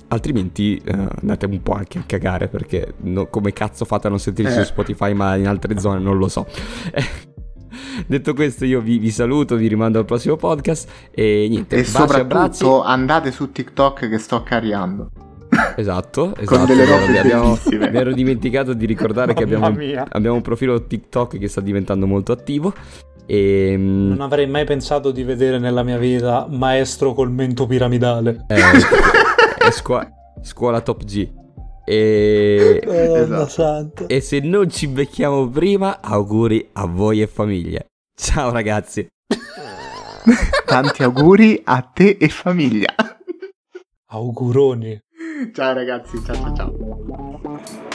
[0.08, 4.20] Altrimenti uh, andate un po' anche a cagare perché no, come cazzo fate a non
[4.20, 4.64] sentirci eh.
[4.64, 6.46] su Spotify ma in altre zone non lo so.
[8.08, 11.78] Detto questo, io vi, vi, saluto, vi rimando al prossimo podcast e niente.
[11.78, 15.10] E soprattutto andate su TikTok che sto cariando.
[15.76, 16.46] Esatto, esatto.
[16.46, 21.38] Con delle robe abbiamo, mi ero dimenticato di ricordare che abbiamo, abbiamo un profilo TikTok
[21.38, 22.74] che sta diventando molto attivo.
[23.26, 23.72] E...
[23.72, 28.46] Ehm, non avrei mai pensato di vedere nella mia vita maestro col mento piramidale.
[28.48, 28.56] Eh,
[29.66, 30.08] è scu-
[30.42, 31.44] scuola top G.
[31.86, 32.82] E...
[33.46, 34.08] Esatto.
[34.08, 37.84] e se non ci becchiamo prima, auguri a voi e famiglia.
[38.16, 39.08] Ciao ragazzi.
[40.66, 42.94] Tanti auguri a te e famiglia.
[44.08, 45.00] Auguroni.
[45.54, 47.95] Ciao ragazzi, ciao ciao ciao.